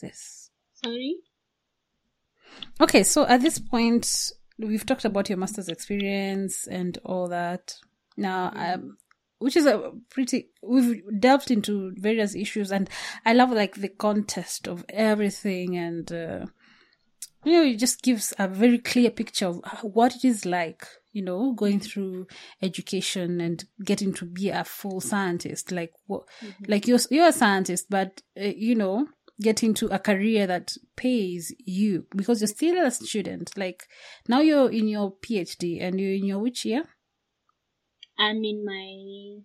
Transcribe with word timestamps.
This? 0.00 0.50
Sorry? 0.84 1.16
Okay, 2.80 3.02
so 3.02 3.26
at 3.26 3.42
this 3.42 3.58
point, 3.58 4.30
we've 4.58 4.86
talked 4.86 5.04
about 5.04 5.28
your 5.28 5.38
master's 5.38 5.68
experience 5.68 6.66
and 6.66 6.98
all 7.04 7.28
that. 7.28 7.76
Now, 8.16 8.52
um, 8.54 8.96
which 9.38 9.56
is 9.56 9.66
a 9.66 9.92
pretty, 10.10 10.48
we've 10.62 11.00
delved 11.20 11.50
into 11.50 11.92
various 11.96 12.34
issues 12.34 12.72
and 12.72 12.90
I 13.24 13.34
love 13.34 13.52
like 13.52 13.76
the 13.76 13.88
context 13.88 14.66
of 14.66 14.84
everything 14.88 15.76
and, 15.76 16.10
uh, 16.10 16.46
you 17.44 17.52
know, 17.52 17.62
it 17.62 17.78
just 17.78 18.02
gives 18.02 18.34
a 18.38 18.48
very 18.48 18.78
clear 18.78 19.10
picture 19.10 19.46
of 19.46 19.60
what 19.82 20.16
it 20.16 20.24
is 20.24 20.44
like, 20.44 20.86
you 21.12 21.22
know, 21.22 21.52
going 21.52 21.78
through 21.78 22.26
education 22.60 23.40
and 23.40 23.64
getting 23.84 24.12
to 24.14 24.24
be 24.24 24.48
a 24.50 24.64
full 24.64 25.00
scientist. 25.00 25.70
Like 25.70 25.92
what, 26.06 26.24
mm-hmm. 26.44 26.64
like 26.66 26.88
you're, 26.88 26.98
you're 27.10 27.28
a 27.28 27.32
scientist, 27.32 27.86
but, 27.88 28.22
uh, 28.36 28.44
you 28.44 28.74
know, 28.74 29.06
get 29.40 29.62
into 29.62 29.86
a 29.88 29.98
career 29.98 30.46
that 30.46 30.76
pays 30.96 31.54
you 31.64 32.06
because 32.16 32.40
you're 32.40 32.48
still 32.48 32.84
a 32.84 32.90
student. 32.90 33.56
Like 33.56 33.84
now 34.28 34.40
you're 34.40 34.70
in 34.70 34.88
your 34.88 35.14
PhD 35.16 35.82
and 35.82 36.00
you're 36.00 36.12
in 36.12 36.24
your 36.24 36.38
which 36.40 36.64
year? 36.64 36.84
I'm 38.18 38.44
in 38.44 38.64
my 38.64 39.42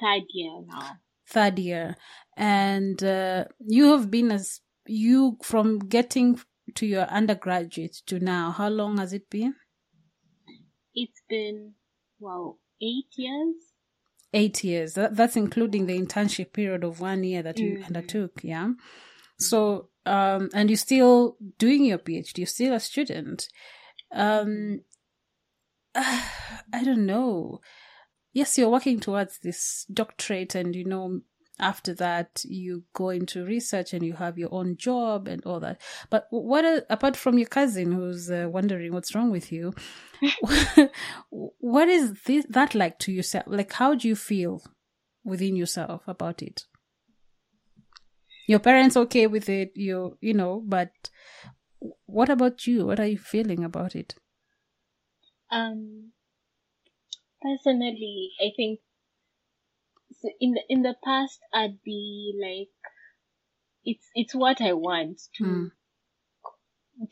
third 0.00 0.26
year 0.30 0.62
now. 0.66 0.98
Third 1.26 1.58
year. 1.58 1.96
And 2.36 3.02
uh, 3.02 3.46
you 3.60 3.90
have 3.92 4.10
been 4.10 4.30
as 4.30 4.60
you 4.86 5.38
from 5.42 5.78
getting 5.78 6.40
to 6.74 6.86
your 6.86 7.04
undergraduate 7.04 8.02
to 8.06 8.20
now, 8.20 8.50
how 8.50 8.68
long 8.68 8.98
has 8.98 9.12
it 9.12 9.28
been? 9.30 9.54
It's 10.94 11.22
been, 11.28 11.72
well, 12.18 12.58
eight 12.80 13.08
years. 13.16 13.54
Eight 14.32 14.64
years. 14.64 14.94
That, 14.94 15.16
that's 15.16 15.36
including 15.36 15.86
the 15.86 15.98
internship 15.98 16.52
period 16.52 16.84
of 16.84 17.00
one 17.00 17.24
year 17.24 17.42
that 17.42 17.58
you 17.58 17.78
mm-hmm. 17.78 17.84
undertook, 17.84 18.42
yeah? 18.42 18.70
So, 19.38 19.88
um, 20.06 20.50
and 20.54 20.70
you're 20.70 20.76
still 20.76 21.36
doing 21.58 21.84
your 21.84 21.98
PhD, 21.98 22.38
you're 22.38 22.46
still 22.46 22.74
a 22.74 22.80
student. 22.80 23.48
Um, 24.14 24.80
I 25.94 26.82
don't 26.84 27.06
know. 27.06 27.60
Yes, 28.32 28.58
you're 28.58 28.68
working 28.68 28.98
towards 28.98 29.38
this 29.38 29.86
doctorate, 29.92 30.54
and 30.56 30.74
you 30.74 30.84
know, 30.84 31.20
after 31.60 31.94
that, 31.94 32.42
you 32.44 32.82
go 32.92 33.10
into 33.10 33.44
research 33.44 33.92
and 33.92 34.04
you 34.04 34.14
have 34.14 34.38
your 34.38 34.52
own 34.52 34.76
job 34.76 35.28
and 35.28 35.44
all 35.44 35.60
that. 35.60 35.80
But 36.10 36.26
what, 36.30 36.64
apart 36.90 37.16
from 37.16 37.38
your 37.38 37.46
cousin 37.46 37.92
who's 37.92 38.30
uh, 38.30 38.48
wondering 38.50 38.92
what's 38.92 39.14
wrong 39.14 39.30
with 39.30 39.52
you, 39.52 39.72
what 41.30 41.88
is 41.88 42.22
this, 42.26 42.44
that 42.48 42.74
like 42.74 42.98
to 43.00 43.12
yourself? 43.12 43.44
Like, 43.46 43.72
how 43.72 43.94
do 43.94 44.08
you 44.08 44.16
feel 44.16 44.62
within 45.22 45.54
yourself 45.54 46.02
about 46.08 46.42
it? 46.42 46.64
Your 48.46 48.58
parents 48.58 48.96
okay 48.96 49.26
with 49.26 49.48
it 49.48 49.72
you 49.74 50.16
you 50.20 50.34
know 50.34 50.62
but 50.66 50.90
what 52.06 52.28
about 52.28 52.66
you 52.66 52.86
what 52.86 53.00
are 53.00 53.06
you 53.06 53.18
feeling 53.18 53.64
about 53.64 53.94
it 53.94 54.14
um 55.50 56.12
personally 57.42 58.30
i 58.40 58.50
think 58.56 58.80
so 60.20 60.28
in 60.40 60.52
the 60.52 60.62
in 60.68 60.82
the 60.82 60.94
past 61.04 61.40
i'd 61.52 61.82
be 61.84 62.34
like 62.40 62.92
it's 63.84 64.08
it's 64.14 64.34
what 64.34 64.60
i 64.60 64.72
want 64.72 65.20
to 65.34 65.44
mm. 65.44 65.70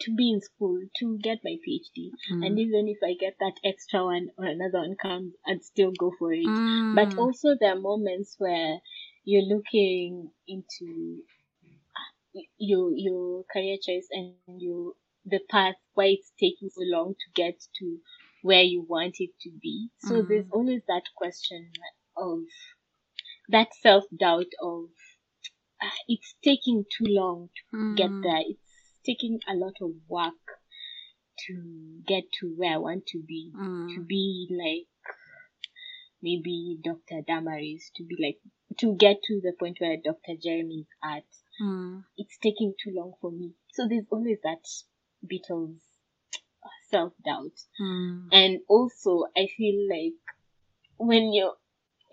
to 0.00 0.14
be 0.14 0.32
in 0.32 0.40
school 0.40 0.78
to 0.96 1.18
get 1.22 1.38
my 1.44 1.56
phd 1.66 2.10
mm. 2.32 2.46
and 2.46 2.58
even 2.58 2.88
if 2.88 2.98
i 3.04 3.14
get 3.18 3.34
that 3.40 3.54
extra 3.64 4.04
one 4.04 4.28
or 4.38 4.46
another 4.46 4.78
one 4.78 4.96
comes 5.00 5.34
i'd 5.46 5.62
still 5.62 5.92
go 5.98 6.10
for 6.18 6.32
it 6.32 6.46
mm. 6.46 6.94
but 6.94 7.18
also 7.18 7.54
there 7.60 7.74
are 7.74 7.80
moments 7.80 8.36
where 8.38 8.78
you're 9.24 9.42
looking 9.42 10.30
into 10.48 11.22
your 12.58 12.90
your 12.94 13.44
career 13.52 13.76
choice 13.84 14.08
and 14.10 14.34
you 14.60 14.96
the 15.24 15.40
path 15.50 15.74
why 15.94 16.06
it's 16.06 16.32
taking 16.40 16.68
so 16.70 16.82
long 16.84 17.14
to 17.14 17.42
get 17.42 17.54
to 17.78 17.98
where 18.42 18.62
you 18.62 18.84
want 18.88 19.16
it 19.20 19.30
to 19.40 19.50
be. 19.62 19.88
So 19.98 20.14
mm-hmm. 20.14 20.28
there's 20.28 20.46
always 20.50 20.82
that 20.88 21.02
question 21.16 21.70
of 22.16 22.40
that 23.48 23.68
self 23.80 24.04
doubt 24.18 24.52
of 24.60 24.84
uh, 25.82 25.98
it's 26.08 26.34
taking 26.44 26.84
too 26.84 27.06
long 27.08 27.48
to 27.70 27.76
mm-hmm. 27.76 27.94
get 27.94 28.10
there. 28.22 28.42
It's 28.44 28.60
taking 29.06 29.38
a 29.48 29.54
lot 29.54 29.74
of 29.80 29.90
work 30.08 30.32
to 31.46 32.02
get 32.06 32.24
to 32.40 32.54
where 32.56 32.74
I 32.74 32.78
want 32.78 33.06
to 33.08 33.22
be. 33.22 33.52
Mm-hmm. 33.54 33.94
To 33.94 34.00
be 34.02 34.48
like 34.50 34.88
maybe 36.22 36.78
Dr. 36.82 37.22
Damaris, 37.26 37.90
to 37.96 38.04
be 38.04 38.16
like 38.22 38.38
to 38.78 38.96
get 38.96 39.22
to 39.24 39.40
the 39.42 39.52
point 39.58 39.78
where 39.80 39.96
Dr. 39.96 40.34
Jeremy 40.42 40.80
is 40.80 40.86
at. 41.04 41.24
Mm. 41.62 42.04
It's 42.16 42.38
taking 42.38 42.74
too 42.82 42.92
long 42.94 43.12
for 43.20 43.30
me. 43.30 43.52
So 43.72 43.86
there's 43.88 44.06
always 44.10 44.38
that 44.42 44.64
bit 45.26 45.46
of 45.50 45.74
self 46.90 47.12
doubt. 47.24 47.56
Mm. 47.80 48.28
And 48.32 48.60
also, 48.68 49.24
I 49.36 49.48
feel 49.56 49.88
like 49.90 50.14
when 50.96 51.32
you're 51.32 51.54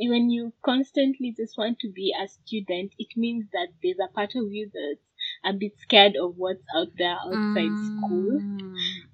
when 0.01 0.29
you 0.29 0.53
constantly 0.63 1.33
just 1.35 1.57
want 1.57 1.79
to 1.79 1.91
be 1.91 2.13
a 2.17 2.27
student, 2.27 2.93
it 2.97 3.09
means 3.17 3.45
that 3.51 3.67
there's 3.83 3.97
a 4.01 4.11
part 4.13 4.31
of 4.35 4.49
you 4.49 4.71
that's 4.73 5.03
a 5.43 5.57
bit 5.57 5.73
scared 5.79 6.15
of 6.15 6.35
what's 6.37 6.63
out 6.75 6.87
there 6.97 7.15
outside 7.15 7.69
mm. 7.69 7.97
school. 7.97 8.39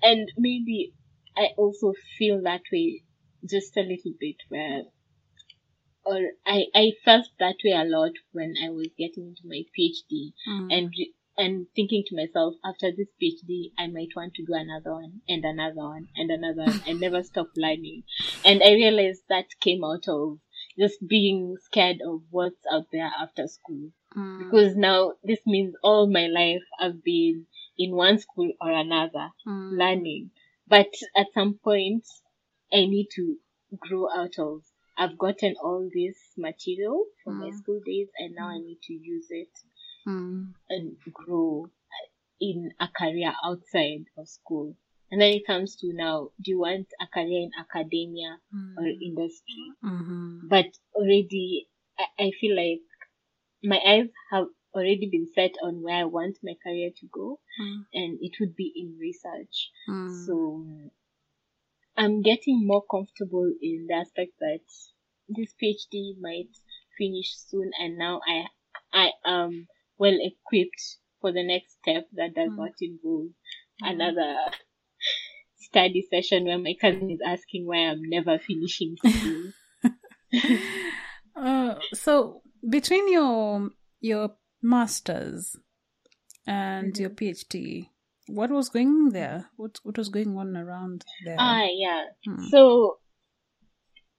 And 0.04 0.32
maybe 0.38 0.94
I 1.36 1.50
also 1.58 1.94
feel 2.18 2.44
that 2.44 2.62
way 2.72 3.02
just 3.50 3.78
a 3.78 3.82
little 3.82 4.14
bit 4.20 4.38
where 4.50 4.84
or 6.06 6.22
I, 6.46 6.66
I 6.76 6.92
felt 7.04 7.28
that 7.40 7.56
way 7.66 7.72
a 7.72 7.84
lot 7.84 8.12
when 8.32 8.54
I 8.64 8.70
was 8.70 8.90
getting 8.98 9.30
into 9.30 9.42
my 9.46 9.64
PhD 9.78 10.34
mm. 10.48 10.72
and 10.72 10.94
and 11.38 11.68
thinking 11.76 12.04
to 12.08 12.16
myself 12.16 12.54
after 12.64 12.92
this 12.92 13.10
PhD 13.22 13.72
I 13.78 13.88
might 13.88 14.16
want 14.16 14.36
to 14.36 14.46
do 14.46 14.54
another 14.54 14.94
one 14.94 15.22
and 15.28 15.44
another 15.44 15.76
one 15.76 16.08
and 16.16 16.32
another 16.32 16.64
one 16.64 16.82
and 16.88 17.00
never 17.00 17.24
stop 17.32 17.48
learning. 17.58 18.04
And 18.46 18.62
I 18.64 18.74
realized 18.74 19.24
that 19.30 19.46
came 19.60 19.84
out 19.84 20.08
of 20.08 20.40
just 20.78 21.06
being 21.06 21.58
scared 21.64 21.98
of 22.06 22.22
what's 22.30 22.66
out 22.72 22.86
there 22.92 23.10
after 23.20 23.48
school. 23.48 23.90
Mm. 24.16 24.40
Because 24.40 24.76
now 24.76 25.14
this 25.24 25.40
means 25.46 25.76
all 25.84 26.08
my 26.08 26.28
life 26.28 26.64
I've 26.80 27.04
been 27.04 27.48
in 27.78 27.96
one 27.96 28.20
school 28.20 28.52
or 28.62 28.72
another 28.72 29.30
mm. 29.48 29.78
learning. 29.78 30.32
But 30.68 30.94
at 31.18 31.28
some 31.34 31.60
point 31.64 32.06
I 32.76 32.86
need 32.86 33.08
to 33.16 33.38
grow 33.80 34.08
out 34.16 34.38
of 34.38 34.62
I've 34.98 35.18
gotten 35.18 35.56
all 35.62 35.90
this 35.94 36.16
material 36.38 37.06
from 37.24 37.36
mm. 37.36 37.40
my 37.42 37.58
school 37.58 37.82
days 37.86 38.08
and 38.18 38.34
now 38.36 38.48
I 38.48 38.60
need 38.60 38.80
to 38.84 38.94
use 38.94 39.28
it 39.30 39.50
mm. 40.08 40.54
and 40.70 40.96
grow 41.14 41.70
in 42.40 42.72
a 42.80 42.88
career 42.88 43.34
outside 43.44 44.06
of 44.18 44.30
school. 44.30 44.76
And 45.12 45.22
then 45.22 45.34
it 45.34 45.46
comes 45.46 45.76
to 45.78 45.94
now, 45.94 46.30
do 46.42 46.52
you 46.52 46.60
want 46.60 46.88
a 47.02 47.08
career 47.08 47.42
in 47.42 47.52
academia 47.60 48.38
mm. 48.54 48.74
or 48.78 48.88
industry? 48.88 49.72
Mm-hmm. 49.84 50.48
But 50.50 50.68
already, 50.94 51.68
I, 52.00 52.26
I 52.26 52.32
feel 52.40 52.56
like 52.56 52.82
my 53.64 53.80
eyes 53.86 54.08
have 54.32 54.48
already 54.74 55.10
been 55.12 55.28
set 55.34 55.52
on 55.64 55.82
where 55.82 55.96
I 55.96 56.06
want 56.06 56.38
my 56.44 56.54
career 56.64 56.90
to 57.00 57.08
go, 57.12 57.40
mm. 57.62 57.86
and 57.94 58.18
it 58.22 58.34
would 58.40 58.56
be 58.56 58.74
in 58.76 58.98
research. 59.00 59.72
Mm. 59.90 60.26
So 60.26 60.66
I'm 61.98 62.22
getting 62.22 62.66
more 62.66 62.84
comfortable 62.90 63.52
in 63.62 63.88
the 63.88 63.96
aspect 63.96 64.34
that 64.40 64.60
this 65.30 65.54
PhD 65.62 66.20
might 66.20 66.50
finish 66.98 67.36
soon, 67.48 67.72
and 67.80 67.98
now 67.98 68.22
I 68.28 68.46
I 68.94 69.12
am 69.26 69.68
well 69.98 70.18
equipped 70.20 70.98
for 71.22 71.32
the 71.32 71.44
next 71.44 71.78
step 71.82 72.08
that 72.14 72.36
does 72.36 72.52
mm. 72.52 72.58
not 72.58 72.72
involve 72.82 73.30
mm. 73.84 73.92
another 73.94 74.36
study 75.58 76.06
session 76.10 76.46
where 76.46 76.60
my 76.60 76.76
cousin 76.80 77.10
is 77.12 77.20
asking 77.26 77.66
why 77.66 77.78
I'm 77.78 78.02
never 78.04 78.40
finishing 78.40 78.96
school. 78.98 79.52
uh, 81.36 81.76
so 81.94 82.42
between 82.70 83.12
your 83.12 83.70
your 84.00 84.36
masters 84.62 85.56
and 86.48 86.94
mm-hmm. 86.94 87.02
your 87.02 87.10
PhD. 87.12 87.90
What 88.28 88.50
was 88.50 88.70
going 88.70 89.10
there? 89.10 89.50
What 89.56 89.80
what 89.84 89.98
was 89.98 90.10
going 90.10 90.38
on 90.38 90.58
around 90.58 91.06
there? 91.24 91.36
Ah, 91.38 91.66
yeah. 91.72 92.06
Hmm. 92.26 92.44
So 92.50 93.00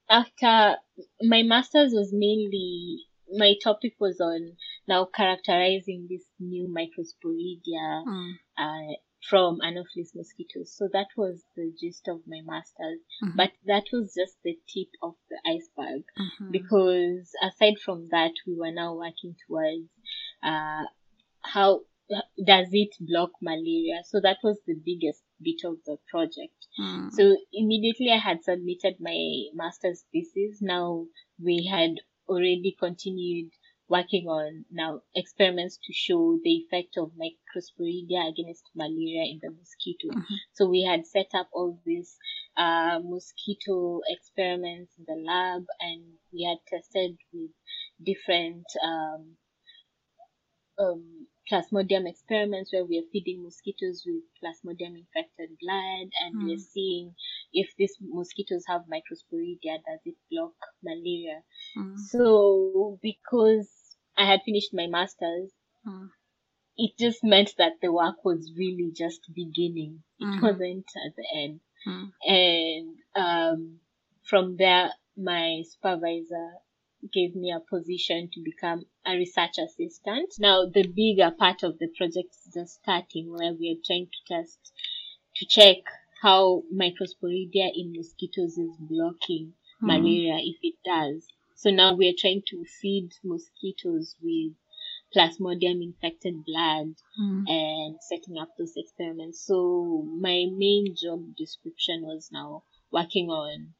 after 0.09 0.77
my 1.23 1.43
master's 1.43 1.93
was 1.93 2.13
mainly 2.13 3.07
my 3.33 3.55
topic 3.63 3.95
was 3.99 4.21
on 4.21 4.53
now 4.89 5.05
characterizing 5.05 6.07
this 6.09 6.25
new 6.39 6.69
microsporidia 6.69 8.05
mm. 8.07 8.33
uh, 8.57 8.95
from 9.29 9.59
Anopheles 9.63 10.13
mosquitoes. 10.15 10.73
So 10.77 10.89
that 10.93 11.09
was 11.17 11.43
the 11.57 11.73
gist 11.81 12.09
of 12.09 12.21
my 12.27 12.41
master's, 12.45 13.01
mm-hmm. 13.23 13.37
but 13.37 13.51
that 13.67 13.85
was 13.93 14.15
just 14.17 14.37
the 14.45 14.57
tip 14.73 14.89
of 15.03 15.15
the 15.29 15.39
iceberg 15.45 16.05
mm-hmm. 16.19 16.51
because 16.53 17.31
aside 17.43 17.79
from 17.85 18.09
that, 18.11 18.33
we 18.47 18.55
were 18.57 18.73
now 18.73 18.95
working 18.95 19.35
towards 19.47 19.89
uh, 20.43 20.85
how 21.43 21.81
does 22.45 22.69
it 22.73 22.95
block 23.01 23.31
malaria? 23.43 24.03
So 24.05 24.21
that 24.21 24.39
was 24.43 24.59
the 24.67 24.75
biggest 24.75 25.23
bit 25.43 25.65
of 25.65 25.79
the 25.85 25.99
project. 26.09 26.67
Mm. 26.81 27.13
So 27.13 27.37
immediately 27.53 28.11
I 28.13 28.19
had 28.19 28.45
submitted 28.45 28.97
my 29.01 29.17
master's 29.55 30.05
thesis. 30.13 30.59
Now 30.61 31.07
we 31.43 31.69
had 31.71 31.97
already 32.29 32.77
continued 32.79 33.51
working 33.89 34.27
on 34.27 34.65
now 34.71 35.01
experiments 35.15 35.79
to 35.85 35.93
show 35.93 36.39
the 36.43 36.51
effect 36.51 36.97
of 36.99 37.13
microsporidia 37.13 38.29
against 38.29 38.65
malaria 38.75 39.23
in 39.31 39.39
the 39.43 39.51
mosquito. 39.51 40.09
Mm-hmm. 40.09 40.35
So 40.55 40.69
we 40.69 40.83
had 40.83 41.07
set 41.07 41.29
up 41.35 41.49
all 41.53 41.79
these 41.85 42.17
uh, 42.57 42.99
mosquito 43.03 44.01
experiments 44.09 44.93
in 44.99 45.05
the 45.07 45.23
lab 45.23 45.65
and 45.81 46.03
we 46.33 46.45
had 46.45 46.59
tested 46.67 47.17
with 47.33 47.51
different 48.03 48.67
um, 48.85 49.37
um, 50.79 51.27
plasmodium 51.51 52.09
experiments 52.09 52.73
where 52.73 52.85
we 52.85 52.99
are 52.99 53.09
feeding 53.13 53.43
mosquitoes 53.43 54.05
with 54.07 54.23
plasmodium 54.43 54.97
infected 54.97 55.51
blood 55.61 56.09
and 56.25 56.35
mm. 56.35 56.45
we're 56.45 56.59
seeing 56.59 57.15
if 57.53 57.69
these 57.79 57.97
mosquitoes 58.01 58.65
have 58.67 58.83
microsporidia, 58.83 59.79
does 59.87 60.01
it 60.05 60.17
block 60.31 60.55
malaria? 60.83 61.41
Mm. 61.77 61.97
So 61.99 62.99
because 63.03 63.69
I 64.17 64.27
had 64.27 64.41
finished 64.45 64.71
my 64.73 64.87
master's, 64.87 65.53
mm. 65.87 66.09
it 66.77 66.93
just 66.99 67.23
meant 67.23 67.55
that 67.59 67.73
the 67.81 67.93
work 67.93 68.25
was 68.25 68.53
really 68.57 68.93
just 68.95 69.21
beginning. 69.35 70.03
It 70.19 70.25
mm. 70.25 70.43
wasn't 70.43 70.87
at 71.07 71.15
the 71.17 71.27
end. 71.35 71.61
Mm. 71.87 72.11
And 72.27 72.97
um, 73.15 73.81
from 74.25 74.57
there, 74.57 74.91
my 75.17 75.63
supervisor 75.65 76.51
gave 77.13 77.35
me 77.35 77.53
a 77.53 77.61
position 77.61 78.29
to 78.33 78.41
become 78.41 78.85
a 79.07 79.15
research 79.15 79.59
assistant. 79.59 80.35
Now, 80.39 80.67
the 80.67 80.87
bigger 80.87 81.31
part 81.31 81.63
of 81.63 81.79
the 81.79 81.89
project 81.97 82.35
is 82.35 82.55
just 82.55 82.75
starting 82.83 83.31
where 83.31 83.53
we 83.53 83.71
are 83.71 83.83
trying 83.85 84.07
to 84.07 84.35
test, 84.35 84.73
to 85.37 85.47
check 85.47 85.79
how 86.23 86.63
microsporidia 86.75 87.71
in 87.75 87.93
mosquitoes 87.95 88.59
is 88.59 88.77
blocking 88.79 89.53
mm. 89.83 89.87
malaria 89.87 90.39
if 90.39 90.57
it 90.63 90.75
does. 90.85 91.27
So 91.55 91.71
now 91.71 91.95
we 91.95 92.09
are 92.09 92.19
trying 92.19 92.43
to 92.49 92.65
feed 92.81 93.11
mosquitoes 93.25 94.17
with 94.23 94.53
plasmodium 95.15 95.83
infected 95.83 96.45
blood 96.45 96.95
mm. 97.21 97.49
and 97.49 97.97
setting 98.03 98.39
up 98.39 98.51
those 98.59 98.75
experiments. 98.77 99.41
So 99.47 100.05
my 100.19 100.47
main 100.53 100.95
job 101.01 101.37
description 101.37 102.03
was 102.03 102.31
now 102.33 102.65
working 102.91 103.29
on 103.31 103.75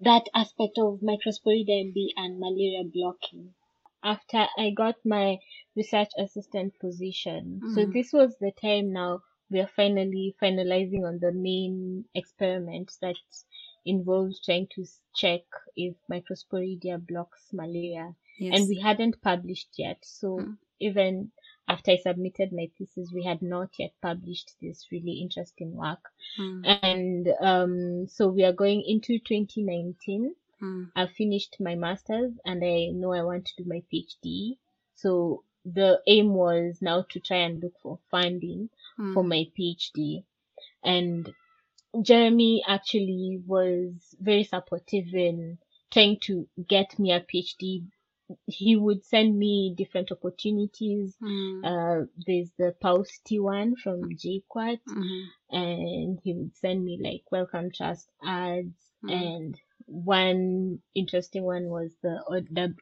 that 0.00 0.24
aspect 0.34 0.78
of 0.78 1.00
microsporidia 1.00 1.92
MB 1.92 2.08
and 2.16 2.38
malaria 2.38 2.84
blocking 2.84 3.54
after 4.02 4.46
I 4.56 4.70
got 4.70 4.96
my 5.04 5.38
research 5.76 6.10
assistant 6.18 6.78
position. 6.78 7.60
Mm. 7.64 7.74
So 7.74 7.86
this 7.86 8.12
was 8.12 8.36
the 8.40 8.52
time 8.60 8.92
now 8.92 9.22
we 9.50 9.60
are 9.60 9.70
finally 9.74 10.36
finalizing 10.42 11.06
on 11.06 11.18
the 11.20 11.32
main 11.32 12.04
experiment 12.14 12.92
that 13.00 13.16
involves 13.86 14.44
trying 14.44 14.68
to 14.74 14.84
check 15.14 15.40
if 15.74 15.94
microsporidia 16.10 17.04
blocks 17.06 17.46
malaria. 17.52 18.14
Yes. 18.38 18.56
And 18.56 18.68
we 18.68 18.78
hadn't 18.80 19.20
published 19.22 19.70
yet. 19.76 19.98
So 20.02 20.38
mm. 20.38 20.56
even 20.80 21.32
after 21.68 21.92
I 21.92 21.96
submitted 21.96 22.52
my 22.52 22.70
thesis, 22.76 23.12
we 23.12 23.24
had 23.24 23.42
not 23.42 23.70
yet 23.78 23.92
published 24.00 24.54
this 24.60 24.86
really 24.90 25.20
interesting 25.20 25.76
work. 25.76 26.10
Mm. 26.40 26.78
And 26.82 27.28
um, 27.40 28.08
so 28.08 28.28
we 28.28 28.44
are 28.44 28.52
going 28.52 28.82
into 28.86 29.18
2019. 29.18 30.34
Mm. 30.62 30.90
I've 30.96 31.12
finished 31.12 31.56
my 31.60 31.74
master's 31.74 32.32
and 32.44 32.64
I 32.64 32.86
know 32.92 33.12
I 33.12 33.22
want 33.22 33.46
to 33.46 33.62
do 33.62 33.68
my 33.68 33.82
PhD. 33.92 34.56
So 34.94 35.44
the 35.64 36.00
aim 36.06 36.34
was 36.34 36.78
now 36.80 37.04
to 37.10 37.20
try 37.20 37.38
and 37.38 37.62
look 37.62 37.78
for 37.82 37.98
funding 38.10 38.70
mm. 38.98 39.12
for 39.12 39.22
my 39.22 39.46
PhD. 39.58 40.24
And 40.82 41.32
Jeremy 42.02 42.64
actually 42.66 43.42
was 43.46 43.92
very 44.20 44.44
supportive 44.44 45.14
in 45.14 45.58
trying 45.90 46.18
to 46.20 46.48
get 46.66 46.98
me 46.98 47.12
a 47.12 47.20
PhD 47.20 47.84
he 48.46 48.76
would 48.76 49.04
send 49.04 49.38
me 49.38 49.74
different 49.76 50.12
opportunities. 50.12 51.16
Mm. 51.22 51.64
Uh, 51.64 52.06
there's 52.26 52.50
the 52.58 52.74
PAUSTI 52.82 53.40
one 53.40 53.74
from 53.76 54.02
JKUAT, 54.02 54.80
mm-hmm. 54.88 55.56
and 55.56 56.20
he 56.22 56.34
would 56.34 56.56
send 56.56 56.84
me 56.84 56.98
like 57.02 57.22
Wellcome 57.30 57.70
Trust 57.74 58.08
ads. 58.24 58.74
Mm. 59.04 59.12
And 59.12 59.60
one 59.86 60.80
interesting 60.94 61.44
one 61.44 61.68
was 61.68 61.92
the 62.02 62.20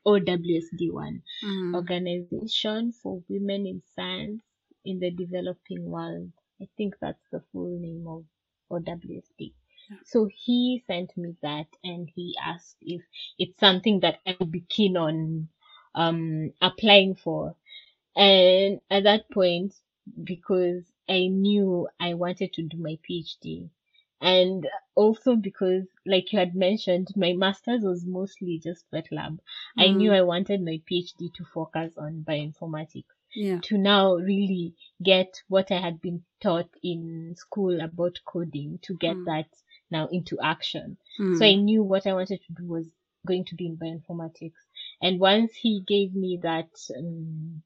OWSD 0.07 0.93
one, 0.93 1.23
mm. 1.45 1.75
Organization 1.75 2.93
for 2.93 3.23
Women 3.29 3.67
in 3.67 3.83
Science 3.95 4.43
in 4.85 4.99
the 4.99 5.11
Developing 5.11 5.85
World. 5.85 6.33
I 6.61 6.69
think 6.77 6.95
that's 7.01 7.27
the 7.31 7.43
full 7.53 7.79
name 7.79 8.07
of 8.09 8.25
OWSD. 8.71 9.53
So 10.05 10.29
he 10.33 10.83
sent 10.87 11.17
me 11.17 11.37
that 11.43 11.67
and 11.85 12.09
he 12.15 12.35
asked 12.43 12.77
if 12.81 13.03
it's 13.39 13.59
something 13.61 14.01
that 14.01 14.19
I 14.27 14.37
would 14.39 14.51
be 14.51 14.65
keen 14.69 14.97
on 14.97 15.49
um 15.95 16.53
applying 16.61 17.15
for. 17.15 17.55
And 18.17 18.81
at 18.91 19.05
that 19.05 19.31
point, 19.31 19.75
because 20.25 20.85
I 21.09 21.27
knew 21.27 21.89
I 22.01 22.15
wanted 22.15 22.53
to 22.55 22.63
do 22.63 22.79
my 22.79 22.99
PhD, 23.09 23.69
and 24.21 24.67
also 24.95 25.37
because, 25.37 25.85
like 26.07 26.33
you 26.33 26.39
had 26.39 26.55
mentioned, 26.55 27.09
my 27.17 27.35
master's 27.35 27.83
was 27.83 28.05
mostly 28.05 28.59
just 28.59 28.85
wet 28.93 29.07
lab. 29.13 29.41
Mm. 29.79 29.85
I 29.85 29.89
knew 29.91 30.13
I 30.13 30.23
wanted 30.23 30.63
my 30.63 30.81
PhD 30.91 31.33
to 31.35 31.45
focus 31.45 31.93
on 31.99 32.25
bioinformatics. 32.27 33.05
Yeah. 33.35 33.61
To 33.65 33.77
now 33.77 34.15
really 34.15 34.75
get 35.03 35.43
what 35.49 35.71
I 35.71 35.79
had 35.79 36.01
been 36.01 36.23
taught 36.41 36.71
in 36.83 37.35
school 37.37 37.81
about 37.83 38.19
coding, 38.25 38.79
to 38.83 38.97
get 38.97 39.17
mm. 39.17 39.25
that 39.27 39.49
now 39.91 40.09
into 40.11 40.39
action. 40.43 40.97
Mm. 41.21 41.39
So 41.39 41.45
I 41.45 41.55
knew 41.55 41.83
what 41.83 42.07
I 42.07 42.13
wanted 42.13 42.41
to 42.47 42.53
do 42.53 42.67
was 42.67 42.87
going 43.27 43.45
to 43.47 43.55
be 43.55 43.67
in 43.67 43.77
bioinformatics. 43.77 44.61
And 45.03 45.21
once 45.21 45.53
he 45.55 45.83
gave 45.87 46.15
me 46.15 46.39
that, 46.43 46.71
um, 46.97 47.63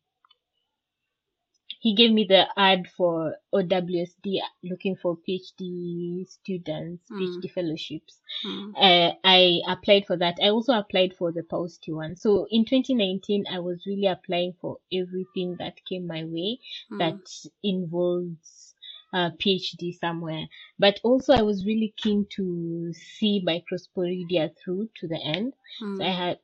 he 1.81 1.95
gave 1.95 2.12
me 2.12 2.27
the 2.29 2.47
ad 2.59 2.87
for 2.95 3.37
OWSD 3.55 4.41
looking 4.62 4.97
for 4.97 5.17
PhD 5.17 6.29
students, 6.29 7.03
mm. 7.11 7.19
PhD 7.19 7.50
fellowships. 7.50 8.21
Mm. 8.47 8.73
Uh, 8.77 9.15
I 9.25 9.61
applied 9.67 10.05
for 10.07 10.17
that. 10.19 10.37
I 10.43 10.49
also 10.50 10.75
applied 10.75 11.15
for 11.17 11.33
the 11.33 11.43
PAUSTI 11.43 11.93
one. 11.93 12.17
So 12.17 12.47
in 12.50 12.67
2019, 12.67 13.47
I 13.50 13.61
was 13.61 13.87
really 13.87 14.07
applying 14.07 14.55
for 14.61 14.77
everything 14.93 15.57
that 15.59 15.83
came 15.89 16.07
my 16.07 16.25
way 16.25 16.59
mm. 16.93 16.99
that 16.99 17.49
involves 17.62 18.70
uh, 19.12 19.31
PhD 19.38 19.99
somewhere. 19.99 20.47
But 20.79 21.00
also, 21.02 21.33
I 21.33 21.43
was 21.43 21.67
really 21.67 21.95
keen 21.97 22.26
to 22.37 22.93
see 22.93 23.45
Microsporidia 23.47 24.50
through 24.57 24.88
to 24.97 25.09
the 25.09 25.21
end. 25.23 25.55
Mm. 25.83 25.99
So 25.99 26.05
I 26.05 26.11
had, 26.11 26.38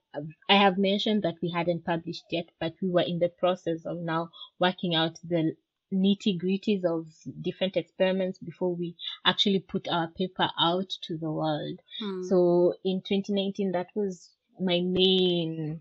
I 0.49 0.57
have 0.57 0.79
mentioned 0.79 1.23
that 1.23 1.37
we 1.43 1.51
hadn't 1.51 1.85
published 1.85 2.25
yet, 2.31 2.49
but 2.61 2.75
we 2.83 2.91
were 2.91 3.05
in 3.07 3.19
the 3.19 3.29
process 3.29 3.85
of 3.85 3.99
now 3.99 4.31
working 4.59 4.95
out 4.95 5.19
the 5.23 5.55
nitty 5.93 6.41
gritties 6.41 6.85
of 6.85 7.07
different 7.41 7.77
experiments 7.77 8.39
before 8.39 8.75
we 8.75 8.97
actually 9.25 9.61
put 9.61 9.87
our 9.89 10.09
paper 10.09 10.49
out 10.59 10.91
to 11.03 11.17
the 11.17 11.31
world. 11.31 11.81
Mm. 12.03 12.25
So 12.25 12.75
in 12.85 13.03
2019, 13.03 13.73
that 13.73 13.89
was 13.95 14.31
my 14.61 14.81
main, 14.81 15.81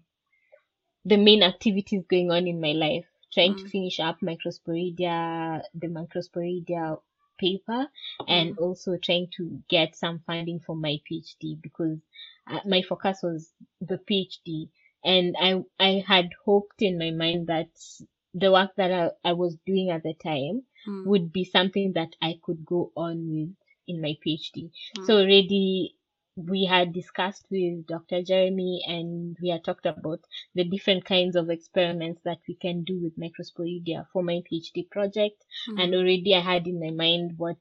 the 1.04 1.18
main 1.18 1.42
activities 1.42 2.04
going 2.10 2.32
on 2.32 2.48
in 2.48 2.62
my 2.62 2.74
life 2.74 3.06
trying 3.34 3.58
to 3.58 3.68
finish 3.68 4.00
up 4.00 4.20
microsporidia, 4.22 5.62
the 5.74 5.88
microsporidia 5.88 7.00
paper, 7.38 7.88
and 8.28 8.56
mm. 8.56 8.62
also 8.62 8.98
trying 8.98 9.28
to 9.38 9.62
get 9.70 9.96
some 9.96 10.22
funding 10.26 10.60
for 10.60 10.76
my 10.76 11.00
PhD 11.10 11.62
because 11.62 12.00
uh, 12.48 12.60
my 12.66 12.82
focus 12.82 13.20
was 13.24 13.52
the 13.82 13.98
PhD, 13.98 14.70
and 15.04 15.36
I 15.40 15.64
I 15.80 16.04
had 16.06 16.30
hoped 16.46 16.82
in 16.82 16.98
my 16.98 17.12
mind 17.12 17.48
that 17.48 17.70
the 18.34 18.52
work 18.52 18.72
that 18.76 18.92
I, 18.92 19.30
I 19.30 19.34
was 19.34 19.56
doing 19.66 19.90
at 19.90 20.04
the 20.04 20.14
time 20.14 20.64
mm. 20.88 21.06
would 21.06 21.32
be 21.32 21.46
something 21.46 21.94
that 21.94 22.16
I 22.22 22.40
could 22.44 22.66
go 22.66 22.92
on 22.96 23.30
with 23.30 23.56
in 23.88 24.02
my 24.02 24.18
PhD. 24.26 24.72
Mm. 24.98 25.06
So 25.06 25.18
already 25.18 25.96
we 26.36 26.66
had 26.66 26.94
discussed 26.94 27.46
with 27.50 27.88
Dr. 27.88 28.22
Jeremy 28.22 28.82
and 28.88 29.38
we 29.42 29.50
had 29.50 29.64
talked 29.64 29.86
about 29.86 30.20
the 30.54 30.66
different 30.66 31.06
kinds 31.06 31.36
of 31.36 31.50
experiments 31.50 32.22
that 32.26 32.40
we 32.48 32.56
can 32.56 32.84
do 32.84 33.00
with 33.00 33.18
microsporidia 33.18 34.08
for 34.12 34.22
my 34.22 34.42
PhD 34.52 34.90
project. 34.90 35.46
Mm-hmm. 35.70 35.80
And 35.80 35.96
already 35.96 36.36
I 36.36 36.42
had 36.42 36.68
in 36.68 36.80
my 36.80 36.92
mind 36.92 37.34
what, 37.38 37.58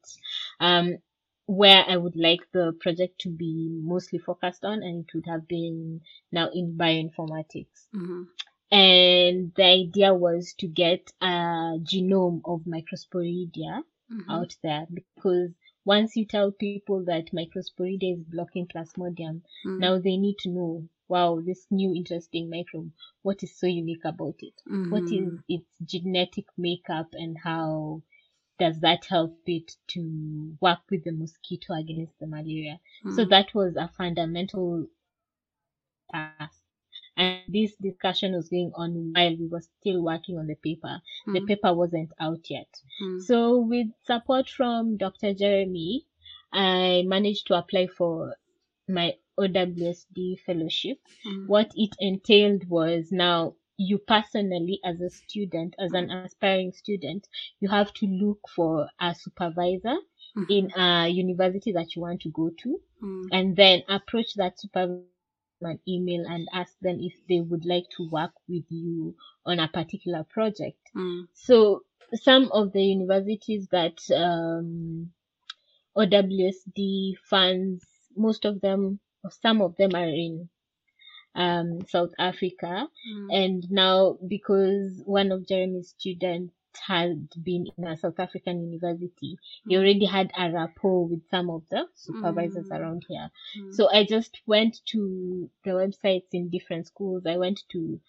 um, 0.60 0.98
where 1.46 1.84
I 1.86 1.96
would 1.96 2.16
like 2.16 2.40
the 2.52 2.72
project 2.80 3.20
to 3.20 3.30
be 3.30 3.78
mostly 3.82 4.18
focused 4.18 4.64
on, 4.64 4.82
and 4.82 5.04
it 5.04 5.14
would 5.14 5.26
have 5.26 5.46
been 5.46 6.00
now 6.32 6.50
in 6.52 6.76
bioinformatics. 6.76 7.86
Mm-hmm. 7.94 8.22
And 8.72 9.52
the 9.54 9.64
idea 9.64 10.14
was 10.14 10.54
to 10.58 10.66
get 10.66 11.12
a 11.20 11.78
genome 11.78 12.40
of 12.44 12.62
microsporidia 12.62 13.82
Mm-hmm. 14.12 14.30
out 14.30 14.54
there 14.62 14.86
because 14.92 15.50
once 15.84 16.16
you 16.16 16.24
tell 16.26 16.52
people 16.52 16.92
that 16.92 17.18
microsporidia 17.20 18.02
is 18.04 18.12
blocking 18.12 18.56
plasmodium, 18.56 19.40
Mm. 19.64 19.78
now 19.78 19.98
they 19.98 20.16
need 20.16 20.36
to 20.38 20.48
know, 20.48 20.88
wow, 21.08 21.40
this 21.40 21.66
new 21.70 21.94
interesting 21.94 22.48
microbe, 22.50 22.90
what 23.22 23.42
is 23.42 23.58
so 23.58 23.66
unique 23.66 24.04
about 24.04 24.36
it? 24.40 24.62
What 24.88 25.10
is 25.10 25.34
Mhm. 25.34 25.44
its 25.48 25.76
genetic 25.84 26.46
makeup 26.56 27.08
and 27.12 27.36
how 27.44 28.02
does 28.58 28.80
that 28.80 29.06
help 29.06 29.36
it 29.46 29.76
to 29.88 30.56
work 30.60 30.80
with 30.90 31.04
the 31.04 31.12
mosquito 31.12 31.74
against 31.74 32.18
the 32.18 32.26
malaria? 32.26 32.80
So 33.08 33.24
Mm. 33.24 33.26
that 33.26 33.54
was 33.54 33.76
a 33.76 33.88
fundamental 33.88 34.88
task. 36.10 36.63
And 37.16 37.42
this 37.48 37.76
discussion 37.76 38.32
was 38.34 38.48
going 38.48 38.72
on 38.74 39.12
while 39.12 39.36
we 39.36 39.46
were 39.46 39.60
still 39.60 40.02
working 40.02 40.38
on 40.38 40.46
the 40.46 40.54
paper. 40.56 41.00
The 41.26 41.40
Mm. 41.40 41.46
paper 41.46 41.72
wasn't 41.74 42.12
out 42.20 42.48
yet. 42.50 42.68
Mm. 43.02 43.20
So 43.22 43.58
with 43.58 43.88
support 44.04 44.48
from 44.48 44.96
Dr. 44.96 45.32
Jeremy, 45.34 46.04
I 46.52 47.02
managed 47.06 47.46
to 47.48 47.54
apply 47.58 47.86
for 47.88 48.36
my 48.88 49.14
OWSD 49.38 50.36
fellowship. 50.36 50.98
Mm. 51.26 51.46
What 51.48 51.70
it 51.74 51.94
entailed 52.00 52.68
was 52.68 53.10
now 53.12 53.54
you 53.76 53.98
personally 53.98 54.80
as 54.84 55.00
a 55.00 55.10
student, 55.10 55.74
as 55.78 55.92
an 55.92 56.10
aspiring 56.10 56.72
student, 56.72 57.26
you 57.60 57.68
have 57.68 57.92
to 57.94 58.06
look 58.06 58.38
for 58.48 58.88
a 59.00 59.14
supervisor 59.14 59.96
Mhm. 60.36 60.46
in 60.50 60.70
a 60.76 61.08
university 61.08 61.72
that 61.72 61.94
you 61.94 62.02
want 62.02 62.20
to 62.22 62.30
go 62.30 62.50
to 62.62 62.80
Mm. 63.02 63.28
and 63.32 63.56
then 63.56 63.82
approach 63.88 64.34
that 64.34 64.58
supervisor 64.60 65.13
an 65.64 65.80
email 65.88 66.24
and 66.26 66.48
ask 66.52 66.72
them 66.80 66.98
if 67.00 67.14
they 67.28 67.40
would 67.40 67.64
like 67.64 67.84
to 67.96 68.08
work 68.10 68.32
with 68.48 68.64
you 68.68 69.14
on 69.46 69.58
a 69.58 69.68
particular 69.68 70.24
project. 70.24 70.78
Mm. 70.96 71.28
So 71.34 71.82
some 72.14 72.50
of 72.52 72.72
the 72.72 72.82
universities 72.82 73.68
that 73.72 73.98
um, 74.14 75.10
OWSD 75.96 77.14
funds, 77.28 77.84
most 78.16 78.44
of 78.44 78.60
them, 78.60 79.00
or 79.22 79.30
some 79.42 79.62
of 79.62 79.76
them 79.76 79.90
are 79.94 80.08
in 80.08 80.48
um, 81.34 81.80
South 81.88 82.10
Africa. 82.18 82.88
Mm. 83.10 83.44
And 83.44 83.70
now 83.70 84.18
because 84.28 85.02
one 85.04 85.32
of 85.32 85.46
Jeremy's 85.48 85.94
students 85.96 86.54
had 86.78 87.28
been 87.42 87.66
in 87.68 87.84
a 87.84 87.96
South 87.96 88.18
African 88.18 88.60
university, 88.62 89.36
he 89.66 89.76
already 89.76 90.04
had 90.06 90.30
a 90.36 90.50
rapport 90.50 91.06
with 91.06 91.28
some 91.28 91.50
of 91.50 91.62
the 91.70 91.86
supervisors 91.94 92.68
Mm. 92.68 92.70
around 92.70 93.04
here. 93.08 93.30
Mm. 93.56 93.70
So 93.70 93.88
I 93.90 94.04
just 94.04 94.40
went 94.46 94.78
to 94.86 95.50
the 95.64 95.70
websites 95.72 96.28
in 96.32 96.50
different 96.50 96.86
schools. 96.86 97.26
I 97.26 97.36
went 97.36 97.62
to 97.72 98.00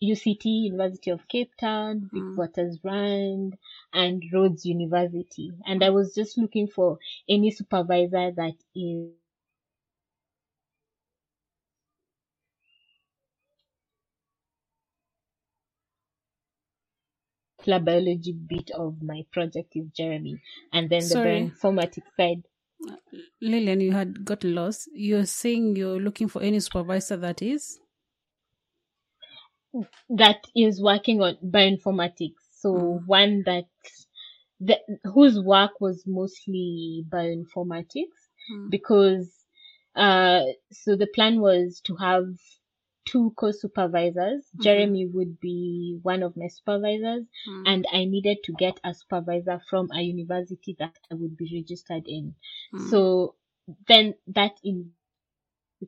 UCT, 0.00 0.48
University 0.48 1.10
of 1.10 1.28
Cape 1.28 1.52
Town, 1.58 2.10
Mm. 2.12 2.38
Witwatersrand, 2.38 3.54
and 3.92 4.22
Rhodes 4.32 4.64
University. 4.66 5.52
And 5.66 5.82
I 5.84 5.90
was 5.90 6.14
just 6.14 6.36
looking 6.38 6.66
for 6.68 6.98
any 7.28 7.50
supervisor 7.50 8.30
that 8.32 8.54
is 8.74 9.12
biology 17.66 18.32
bit 18.32 18.70
of 18.72 19.02
my 19.02 19.24
project 19.32 19.76
is 19.76 19.90
Jeremy. 19.92 20.40
And 20.72 20.90
then 20.90 21.08
Sorry. 21.08 21.20
the 21.20 21.52
bioinformatics 21.62 22.14
side 22.16 22.44
Lilian, 23.40 23.80
you 23.80 23.92
had 23.92 24.24
got 24.24 24.42
lost. 24.44 24.88
You're 24.92 25.24
saying 25.26 25.76
you're 25.76 26.00
looking 26.00 26.28
for 26.28 26.42
any 26.42 26.60
supervisor 26.60 27.16
that 27.18 27.42
is? 27.42 27.80
that 30.08 30.46
is 30.56 30.82
working 30.82 31.20
on 31.22 31.36
bioinformatics. 31.44 32.40
So 32.52 32.72
Mm. 32.72 33.04
one 33.06 33.42
that 33.44 33.64
the, 34.60 34.78
whose 35.04 35.40
work 35.40 35.80
was 35.80 36.04
mostly 36.06 37.04
bioinformatics 37.08 38.20
Mm. 38.48 38.70
because 38.70 39.44
uh 39.96 40.42
so 40.72 40.96
the 40.96 41.08
plan 41.14 41.40
was 41.40 41.80
to 41.84 41.96
have 41.96 42.26
two 43.04 43.32
co-supervisors. 43.36 44.50
Mhm. 44.56 44.62
Jeremy 44.62 45.06
would 45.06 45.40
be 45.40 45.98
one 46.02 46.22
of 46.22 46.36
my 46.36 46.48
supervisors 46.48 47.26
Mm. 47.48 47.62
and 47.66 47.86
I 47.92 48.04
needed 48.04 48.38
to 48.44 48.52
get 48.52 48.80
a 48.84 48.94
supervisor 48.94 49.60
from 49.70 49.90
a 49.92 50.00
university 50.02 50.74
that 50.78 50.98
I 51.10 51.14
would 51.14 51.36
be 51.36 51.50
registered 51.54 52.06
in. 52.06 52.34
Mm. 52.72 52.90
So 52.90 53.36
then 53.88 54.14
that 54.28 54.58
in 54.64 54.92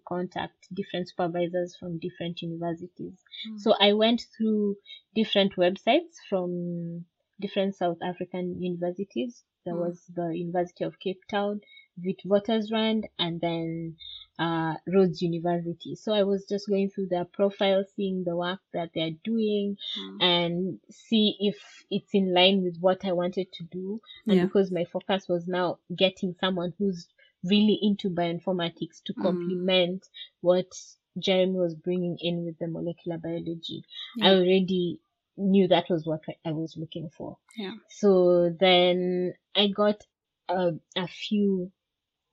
contact 0.08 0.68
different 0.74 1.08
supervisors 1.08 1.76
from 1.76 1.98
different 1.98 2.42
universities. 2.42 3.24
Mm. 3.48 3.58
So 3.60 3.74
I 3.80 3.92
went 3.94 4.22
through 4.36 4.76
different 5.14 5.56
websites 5.56 6.16
from 6.28 7.06
different 7.40 7.74
South 7.74 7.98
African 8.02 8.60
universities. 8.62 9.44
There 9.64 9.74
Mm. 9.74 9.80
was 9.86 10.04
the 10.14 10.36
University 10.36 10.84
of 10.84 10.98
Cape 10.98 11.22
Town, 11.30 11.60
Witwatersrand, 12.00 13.04
and 13.18 13.40
then 13.40 13.96
uh, 14.38 14.74
Rhodes 14.86 15.22
University. 15.22 15.94
So 15.94 16.12
I 16.12 16.22
was 16.22 16.44
just 16.46 16.68
going 16.68 16.90
through 16.90 17.06
their 17.08 17.24
profile, 17.24 17.84
seeing 17.96 18.24
the 18.24 18.36
work 18.36 18.60
that 18.72 18.90
they're 18.94 19.16
doing, 19.24 19.76
Mm. 19.98 20.22
and 20.22 20.80
see 20.90 21.36
if 21.40 21.56
it's 21.90 22.12
in 22.14 22.34
line 22.34 22.62
with 22.62 22.78
what 22.78 23.04
I 23.04 23.12
wanted 23.12 23.50
to 23.52 23.64
do. 23.64 24.00
And 24.26 24.36
Yeah. 24.36 24.44
because 24.44 24.70
my 24.70 24.84
focus 24.84 25.28
was 25.28 25.46
now 25.48 25.78
getting 25.94 26.34
someone 26.40 26.74
who's 26.78 27.08
really 27.44 27.78
into 27.80 28.10
bioinformatics 28.10 29.02
to 29.04 29.14
Mm. 29.14 29.22
complement 29.22 30.08
what 30.40 30.70
Jeremy 31.18 31.58
was 31.58 31.74
bringing 31.74 32.18
in 32.20 32.44
with 32.44 32.58
the 32.58 32.66
molecular 32.68 33.18
biology. 33.18 33.84
I 34.20 34.34
already 34.34 34.98
knew 35.38 35.68
that 35.68 35.88
was 35.88 36.04
what 36.06 36.22
I- 36.44 36.52
was 36.52 36.76
looking 36.76 37.08
for. 37.10 37.38
Yeah. 37.56 37.74
So 37.88 38.50
then 38.50 39.34
I 39.54 39.68
got 39.68 40.02
uh, 40.48 40.72
a 40.94 41.08
few 41.08 41.72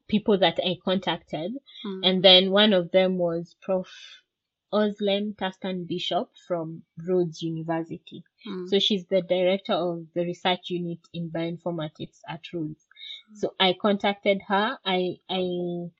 people 0.07 0.37
that 0.39 0.59
I 0.63 0.77
contacted, 0.83 1.53
Mm. 1.85 2.01
and 2.07 2.23
then 2.23 2.51
one 2.51 2.73
of 2.73 2.91
them 2.91 3.17
was 3.17 3.55
Prof. 3.61 3.87
Özlem 4.73 5.35
Tastan 5.35 5.85
Bishop 5.87 6.31
from 6.47 6.81
Rhodes 7.07 7.43
University. 7.43 8.23
Mm. 8.47 8.67
So 8.67 8.79
she's 8.79 9.05
the 9.05 9.21
director 9.21 9.73
of 9.73 10.07
the 10.15 10.25
research 10.25 10.71
unit 10.71 10.97
in 11.13 11.29
bioinformatics 11.29 12.21
at 12.27 12.41
Rhodes. 12.51 12.87
So 13.33 13.53
I 13.59 13.73
contacted 13.79 14.41
her. 14.47 14.79
I, 14.83 15.19
I, 15.29 15.91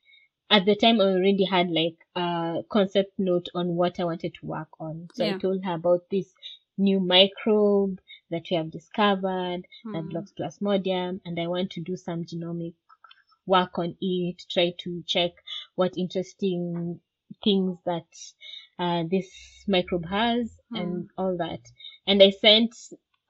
at 0.50 0.66
the 0.66 0.76
time 0.76 1.00
I 1.00 1.04
already 1.06 1.44
had 1.46 1.70
like 1.70 1.98
a 2.16 2.64
concept 2.68 3.14
note 3.20 3.50
on 3.54 3.76
what 3.76 4.00
I 4.00 4.06
wanted 4.06 4.34
to 4.40 4.46
work 4.48 4.70
on. 4.80 5.08
So 5.14 5.24
I 5.36 5.38
told 5.40 5.64
her 5.64 5.76
about 5.76 6.10
this 6.10 6.34
new 6.78 7.00
microbe 7.00 8.00
that 8.32 8.48
we 8.50 8.58
have 8.58 8.72
discovered 8.72 9.68
that 9.94 10.04
Mm. 10.06 10.10
blocks 10.10 10.34
plasmodium 10.34 11.22
and 11.26 11.40
I 11.40 11.46
want 11.46 11.70
to 11.74 11.82
do 11.82 11.96
some 11.96 12.26
genomic 12.26 12.74
work 13.46 13.78
on 13.80 13.96
it, 14.02 14.44
try 14.50 14.74
to 14.80 15.04
check 15.08 15.32
what 15.76 15.98
interesting 15.98 17.00
things 17.44 17.78
that 17.86 18.06
uh, 18.80 19.04
this 19.10 19.30
microbe 19.68 20.06
has 20.10 20.58
and 20.74 21.10
all 21.18 21.38
that. 21.38 21.62
And 22.08 22.22
I 22.22 22.30
sent 22.32 22.76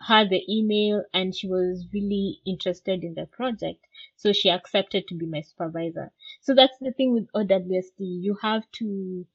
her 0.01 0.27
the 0.27 0.43
email 0.53 1.03
and 1.13 1.34
she 1.36 1.48
was 1.48 1.88
really 1.93 2.39
interested 2.46 3.03
in 3.03 3.13
the 3.15 3.25
project. 3.27 3.86
So 4.17 4.34
she 4.34 4.50
accepted 4.50 5.08
to 5.08 5.15
be 5.15 5.25
my 5.25 5.41
supervisor. 5.41 6.12
So 6.41 6.53
that's 6.53 6.77
the 6.79 6.91
thing 6.91 7.13
with 7.13 7.32
OWSD. 7.34 8.00
You 8.00 8.38
have 8.41 8.63
to 8.74 9.25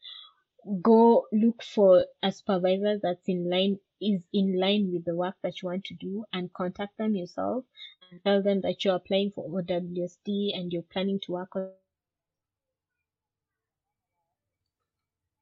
go 0.83 1.27
look 1.33 1.63
for 1.63 2.05
a 2.23 2.33
supervisor 2.33 2.99
that's 3.03 3.29
in 3.29 3.49
line 3.51 3.79
is 4.01 4.23
in 4.33 4.59
line 4.61 4.91
with 4.93 5.05
the 5.05 5.15
work 5.17 5.35
that 5.43 5.61
you 5.61 5.69
want 5.69 5.85
to 5.85 5.95
do 5.95 6.25
and 6.33 6.53
contact 6.53 6.97
them 6.99 7.15
yourself 7.17 7.65
and 8.11 8.23
tell 8.25 8.43
them 8.43 8.61
that 8.63 8.85
you're 8.85 8.97
applying 8.97 9.31
for 9.33 9.45
OWSD 9.49 10.53
and 10.55 10.73
you're 10.73 10.83
planning 10.83 11.21
to 11.23 11.33
work 11.33 11.55
on 11.57 11.73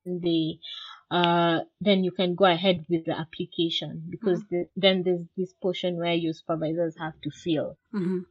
the 0.04 0.58
uh 1.10 1.60
then 1.80 2.02
you 2.04 2.10
can 2.12 2.34
go 2.34 2.44
ahead 2.44 2.84
with 2.88 3.04
the 3.04 3.18
application 3.18 4.02
because 4.10 4.42
the, 4.50 4.66
then 4.76 5.02
there's 5.02 5.26
this 5.36 5.52
portion 5.62 5.96
where 5.96 6.14
your 6.14 6.32
supervisors 6.32 6.96
have 6.98 7.20
to 7.22 7.30
fill 7.30 7.76
Mhm. 7.92 8.26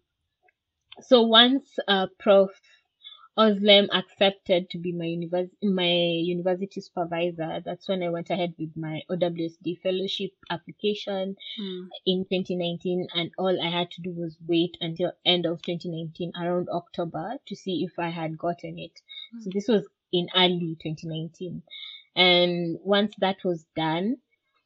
so 1.02 1.22
once 1.22 1.78
uh, 1.88 2.08
Prof. 2.20 2.52
Özlem 3.38 3.90
accepted 3.92 4.70
to 4.70 4.78
be 4.78 4.92
my 4.94 5.06
univers- 5.06 5.56
my 5.62 5.92
university 6.36 6.80
supervisor, 6.80 7.62
that's 7.66 7.88
when 7.90 8.02
I 8.02 8.10
went 8.10 8.30
ahead 8.30 8.54
with 8.58 8.76
my 8.78 9.02
OWSD 9.10 9.76
fellowship 9.76 10.32
application 10.50 11.36
Mm. 11.60 11.90
in 12.06 12.26
2019 12.26 13.08
and 13.14 13.32
all 13.38 13.62
I 13.62 13.70
had 13.70 13.92
to 13.92 14.02
do 14.02 14.12
was 14.12 14.38
wait 14.48 14.78
until 14.80 15.12
end 15.26 15.46
of 15.46 15.62
2019 15.62 16.32
around 16.40 16.70
October 16.70 17.38
to 17.48 17.56
see 17.56 17.84
if 17.84 18.00
I 18.00 18.10
had 18.10 18.38
gotten 18.38 18.80
it. 18.80 19.02
So 19.42 19.50
this 19.54 19.68
was 19.68 19.86
in 20.14 20.30
early 20.36 20.78
2019. 20.82 21.62
And 22.16 22.80
once 22.82 23.14
that 23.18 23.44
was 23.44 23.66
done, 23.76 24.18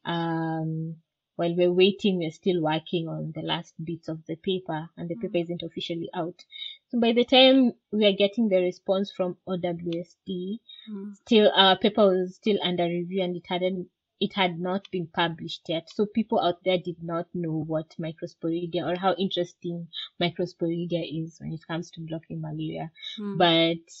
um, 0.04 0.96
while 1.40 1.54
we're 1.56 1.72
waiting, 1.72 2.18
we're 2.18 2.30
still 2.30 2.60
working 2.60 3.08
on 3.08 3.32
the 3.34 3.40
last 3.40 3.72
bits 3.82 4.08
of 4.08 4.18
the 4.26 4.36
paper 4.36 4.90
and 4.98 5.08
the 5.08 5.14
paper 5.16 5.38
isn't 5.38 5.62
officially 5.62 6.10
out. 6.14 6.44
So 6.90 7.00
by 7.00 7.12
the 7.12 7.24
time 7.24 7.72
we 7.90 8.04
are 8.04 8.12
getting 8.12 8.48
the 8.50 8.60
response 8.60 9.10
from 9.10 9.38
OWSD, 9.48 10.60
Mm. 10.90 11.16
still 11.16 11.50
our 11.54 11.78
paper 11.78 12.04
was 12.08 12.34
still 12.34 12.58
under 12.62 12.84
review 12.84 13.22
and 13.22 13.36
it 13.36 13.46
hadn't 13.46 13.88
it 14.20 14.34
had 14.34 14.60
not 14.60 14.90
been 14.90 15.06
published 15.06 15.62
yet. 15.68 15.88
So 15.90 16.06
people 16.06 16.40
out 16.40 16.62
there 16.64 16.78
did 16.78 17.02
not 17.02 17.26
know 17.34 17.64
what 17.66 17.96
microsporidia 17.98 18.86
or 18.86 18.96
how 18.98 19.14
interesting 19.14 19.88
microsporidia 20.20 21.02
is 21.24 21.38
when 21.40 21.52
it 21.54 21.66
comes 21.66 21.90
to 21.92 22.00
blocking 22.02 22.40
malaria. 22.40 22.92
Mm. 23.18 23.38
But 23.38 23.92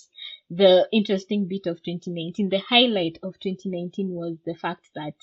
the 0.50 0.88
interesting 0.92 1.46
bit 1.48 1.66
of 1.66 1.82
2019, 1.82 2.50
the 2.50 2.58
highlight 2.58 3.18
of 3.22 3.38
2019 3.40 4.10
was 4.10 4.36
the 4.44 4.54
fact 4.54 4.90
that 4.94 5.14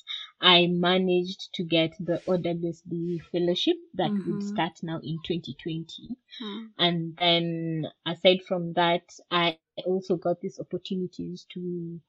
I 0.42 0.68
managed 0.68 1.54
to 1.56 1.64
get 1.64 1.94
the 2.00 2.22
OWSD 2.28 3.20
fellowship 3.32 3.78
that 3.96 4.12
would 4.12 4.42
Mhm. 4.42 4.42
start 4.42 4.80
now 4.84 5.00
in 5.04 5.20
2020. 5.24 6.18
Mm. 6.42 6.70
And 6.78 7.16
then 7.18 7.92
aside 8.06 8.42
from 8.44 8.74
that, 8.74 9.04
I 9.30 9.60
also 9.86 10.16
got 10.16 10.40
these 10.42 10.60
opportunities 10.60 11.46
to 11.54 12.00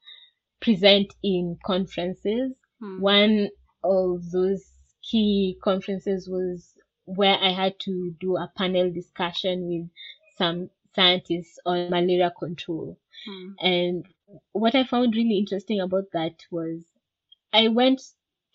present 0.61 1.14
in 1.23 1.59
conferences. 1.64 2.52
Mm. 2.82 3.00
One 3.00 3.49
of 3.85 4.30
those 4.30 4.73
key 5.02 5.58
conferences 5.62 6.28
was 6.28 6.76
where 7.04 7.37
I 7.38 7.50
had 7.52 7.78
to 7.80 8.14
do 8.20 8.37
a 8.37 8.50
panel 8.56 8.90
discussion 8.92 9.68
with 9.68 9.90
some 10.37 10.70
scientists 10.94 11.58
on 11.66 11.87
malaria 11.90 12.30
control. 12.38 12.99
Mm. 13.28 13.54
And 13.61 14.06
what 14.52 14.75
I 14.75 14.85
found 14.85 15.14
really 15.16 15.38
interesting 15.38 15.80
about 15.80 16.11
that 16.12 16.44
was 16.50 16.85
I 17.52 17.68
went 17.68 18.02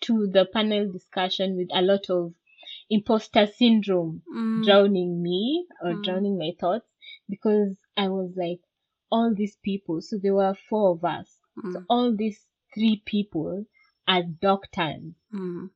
to 0.02 0.26
the 0.26 0.46
panel 0.46 0.90
discussion 0.90 1.56
with 1.56 1.68
a 1.72 1.82
lot 1.82 2.10
of 2.10 2.34
imposter 2.90 3.46
syndrome 3.46 4.22
Mm. 4.32 4.62
drowning 4.64 5.22
me 5.22 5.66
or 5.82 5.94
Mm. 5.94 6.02
drowning 6.02 6.38
my 6.38 6.52
thoughts 6.58 6.86
because 7.28 7.76
I 7.96 8.08
was 8.08 8.36
like, 8.36 8.60
all 9.10 9.34
these 9.34 9.56
people, 9.56 10.00
so 10.00 10.18
there 10.18 10.34
were 10.34 10.54
four 10.54 10.92
of 10.92 11.04
us. 11.04 11.40
So 11.72 11.80
Mm. 11.80 11.86
all 11.88 12.14
these 12.16 12.46
three 12.74 13.02
people 13.04 13.66
are 14.06 14.22
doctors. 14.22 15.14
Mm. 15.32 15.70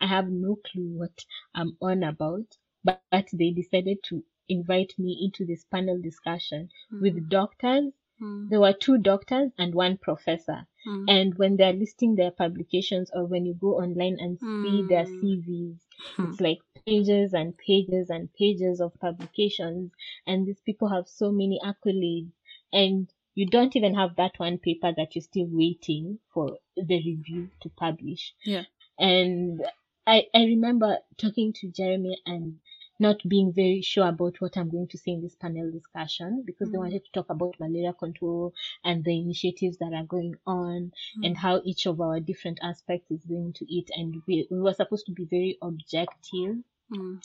I 0.00 0.06
have 0.06 0.28
no 0.30 0.56
clue 0.56 0.98
what 0.98 1.24
I'm 1.54 1.76
on 1.80 2.02
about, 2.02 2.56
but, 2.84 3.02
but 3.10 3.28
they 3.32 3.50
decided 3.50 3.98
to 4.04 4.24
invite 4.48 4.94
me 4.98 5.18
into 5.22 5.44
this 5.46 5.64
panel 5.64 6.00
discussion 6.00 6.68
with 6.90 7.28
doctors. 7.28 7.92
Mm. 8.20 8.48
There 8.50 8.60
were 8.60 8.72
two 8.72 8.98
doctors 8.98 9.52
and 9.58 9.74
one 9.74 9.96
professor. 9.98 10.66
Mm. 10.86 11.04
And 11.08 11.34
when 11.38 11.56
they're 11.56 11.72
listing 11.72 12.14
their 12.16 12.30
publications 12.30 13.10
or 13.14 13.26
when 13.26 13.46
you 13.46 13.54
go 13.54 13.78
online 13.80 14.16
and 14.18 14.38
see 14.38 14.82
their 14.88 15.04
Mm. 15.06 15.20
CVs, 15.20 15.78
Hmm. 16.16 16.24
it's 16.30 16.40
like 16.40 16.58
pages 16.86 17.34
and 17.34 17.56
pages 17.56 18.10
and 18.10 18.32
pages 18.34 18.80
of 18.80 18.94
publications. 19.00 19.92
And 20.26 20.46
these 20.46 20.60
people 20.60 20.88
have 20.88 21.08
so 21.08 21.30
many 21.30 21.60
accolades. 21.64 22.32
And 22.72 23.12
you 23.34 23.46
don't 23.46 23.76
even 23.76 23.94
have 23.94 24.16
that 24.16 24.32
one 24.38 24.58
paper 24.58 24.92
that 24.96 25.14
you're 25.14 25.22
still 25.22 25.46
waiting 25.50 26.18
for 26.34 26.58
the 26.76 26.96
review 27.04 27.48
to 27.62 27.68
publish. 27.70 28.34
Yeah. 28.44 28.64
And 28.98 29.62
I, 30.06 30.26
I 30.34 30.44
remember 30.44 30.98
talking 31.16 31.52
to 31.54 31.68
Jeremy 31.68 32.18
and 32.26 32.58
not 32.98 33.16
being 33.26 33.52
very 33.52 33.80
sure 33.80 34.06
about 34.08 34.40
what 34.40 34.56
I'm 34.58 34.68
going 34.70 34.88
to 34.88 34.98
say 34.98 35.12
in 35.12 35.22
this 35.22 35.34
panel 35.34 35.70
discussion 35.70 36.42
because 36.44 36.70
they 36.70 36.76
Mm. 36.76 36.82
wanted 36.82 37.04
to 37.06 37.12
talk 37.12 37.30
about 37.30 37.58
malaria 37.58 37.94
control 37.94 38.52
and 38.84 39.02
the 39.04 39.18
initiatives 39.18 39.78
that 39.78 39.94
are 39.94 40.04
going 40.04 40.34
on 40.46 40.92
Mm. 41.16 41.26
and 41.26 41.36
how 41.36 41.62
each 41.64 41.86
of 41.86 42.00
our 42.00 42.20
different 42.20 42.58
aspects 42.62 43.10
is 43.10 43.24
going 43.24 43.54
to 43.54 43.64
it. 43.74 43.90
And 43.96 44.22
we, 44.26 44.46
we 44.50 44.60
were 44.60 44.74
supposed 44.74 45.06
to 45.06 45.12
be 45.12 45.24
very 45.24 45.56
objective 45.62 46.56
Mm. 46.92 47.22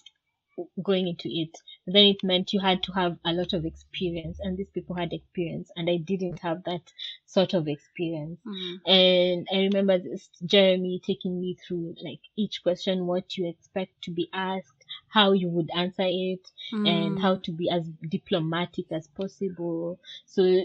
Going 0.82 1.08
into 1.08 1.30
it. 1.30 1.58
Then 1.86 2.06
it 2.06 2.24
meant 2.24 2.54
you 2.54 2.60
had 2.60 2.84
to 2.84 2.91
have 2.94 3.18
a 3.26 3.34
lot 3.34 3.54
of 3.54 3.65
experience, 3.65 4.39
and 4.39 4.58
these 4.58 4.70
people 4.74 4.96
had 4.96 5.13
experience, 5.13 5.72
and 5.76 5.89
I 5.89 5.98
didn't 5.98 6.39
have 6.39 6.63
that 6.65 6.82
sort 7.26 7.54
of 7.54 7.68
experience. 7.68 8.39
Mm. 8.46 8.80
And 8.88 9.48
I 9.54 9.58
remember 9.63 9.98
this 10.00 10.30
Jeremy 10.46 11.02
taking 11.06 11.39
me 11.39 11.56
through 11.68 11.96
like 12.04 12.20
each 12.38 12.63
question, 12.63 13.06
what 13.08 13.38
you 13.38 13.48
expect 13.48 14.02
to 14.04 14.12
be 14.12 14.30
asked, 14.34 14.86
how 15.08 15.32
you 15.34 15.50
would 15.50 15.70
answer 15.76 16.06
it, 16.08 16.52
and 16.72 17.18
Mm. 17.18 17.22
how 17.22 17.36
to 17.38 17.52
be 17.52 17.70
as 17.70 17.88
diplomatic 18.10 18.91
as 18.91 19.08
possible. 19.08 20.00
So 20.26 20.63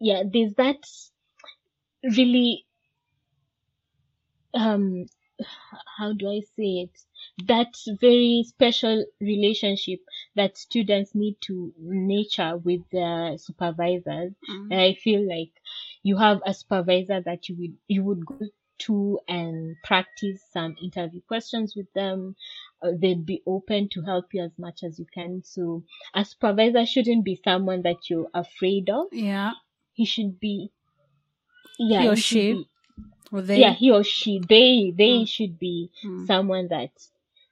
yeah, 0.00 0.22
there's 0.30 0.54
that 0.54 0.84
really 2.04 2.64
um 4.54 5.06
how 5.98 6.12
do 6.12 6.28
I 6.30 6.40
say 6.56 6.86
it? 6.88 6.98
That 7.46 7.74
very 8.00 8.44
special 8.46 9.04
relationship 9.20 10.00
that 10.36 10.56
students 10.58 11.14
need 11.14 11.36
to 11.42 11.72
nurture 11.78 12.56
with 12.58 12.82
their 12.90 13.36
supervisors. 13.38 14.32
Mm. 14.50 14.70
And 14.70 14.80
I 14.80 14.94
feel 14.94 15.26
like 15.28 15.50
you 16.02 16.16
have 16.18 16.40
a 16.46 16.52
supervisor 16.54 17.20
that 17.22 17.48
you 17.48 17.56
would 17.56 17.76
you 17.88 18.04
would 18.04 18.26
go 18.26 18.38
to 18.80 19.20
and 19.28 19.76
practice 19.84 20.40
some 20.52 20.76
interview 20.82 21.20
questions 21.26 21.74
with 21.74 21.90
them. 21.94 22.36
Uh, 22.82 22.90
they'd 23.00 23.24
be 23.24 23.42
open 23.46 23.88
to 23.90 24.02
help 24.02 24.26
you 24.34 24.42
as 24.42 24.52
much 24.58 24.82
as 24.82 24.98
you 24.98 25.06
can. 25.12 25.42
So 25.44 25.84
a 26.14 26.24
supervisor 26.24 26.84
shouldn't 26.86 27.24
be 27.24 27.40
someone 27.44 27.82
that 27.82 28.10
you're 28.10 28.28
afraid 28.34 28.90
of. 28.90 29.06
Yeah. 29.12 29.52
He 29.94 30.04
should 30.04 30.38
be 30.38 30.70
yeah, 31.78 32.02
He 32.02 32.08
or 32.08 32.16
should 32.16 32.24
she? 32.24 32.52
be- 32.54 32.68
Or 33.32 33.40
they? 33.42 33.60
yeah, 33.60 33.72
he 33.72 33.90
or 33.90 34.04
she, 34.04 34.38
they, 34.40 34.92
they 34.96 35.20
Mm. 35.20 35.28
should 35.28 35.58
be 35.58 35.90
Mm. 36.04 36.26
someone 36.26 36.68
that 36.68 36.90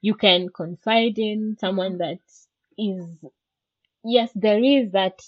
you 0.01 0.15
can 0.15 0.49
confide 0.49 1.19
in, 1.19 1.57
someone 1.61 1.99
that 1.99 2.19
is, 2.79 3.05
yes, 4.05 4.31
there 4.35 4.63
is 4.63 4.93
that 4.93 5.21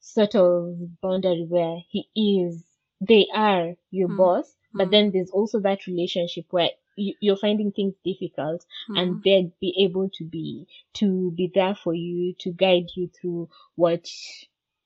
sort 0.00 0.34
of 0.34 1.00
boundary 1.00 1.46
where 1.48 1.78
he 1.88 2.08
is, 2.16 2.64
they 3.00 3.26
are 3.34 3.74
your 3.90 4.08
Mm. 4.08 4.16
boss, 4.16 4.56
but 4.74 4.88
Mm. 4.88 4.90
then 4.90 5.10
there's 5.12 5.30
also 5.30 5.60
that 5.60 5.86
relationship 5.86 6.46
where 6.50 6.70
you, 6.96 7.14
you're 7.20 7.36
finding 7.36 7.72
things 7.72 7.94
difficult 8.04 8.64
Mm. 8.88 8.96
and 8.98 9.22
they'd 9.22 9.52
be 9.60 9.74
able 9.78 10.08
to 10.10 10.24
be, 10.24 10.66
to 10.94 11.30
be 11.32 11.50
there 11.54 11.74
for 11.74 11.94
you, 11.94 12.34
to 12.40 12.52
guide 12.52 12.88
you 12.96 13.08
through 13.08 13.48
what 13.76 14.08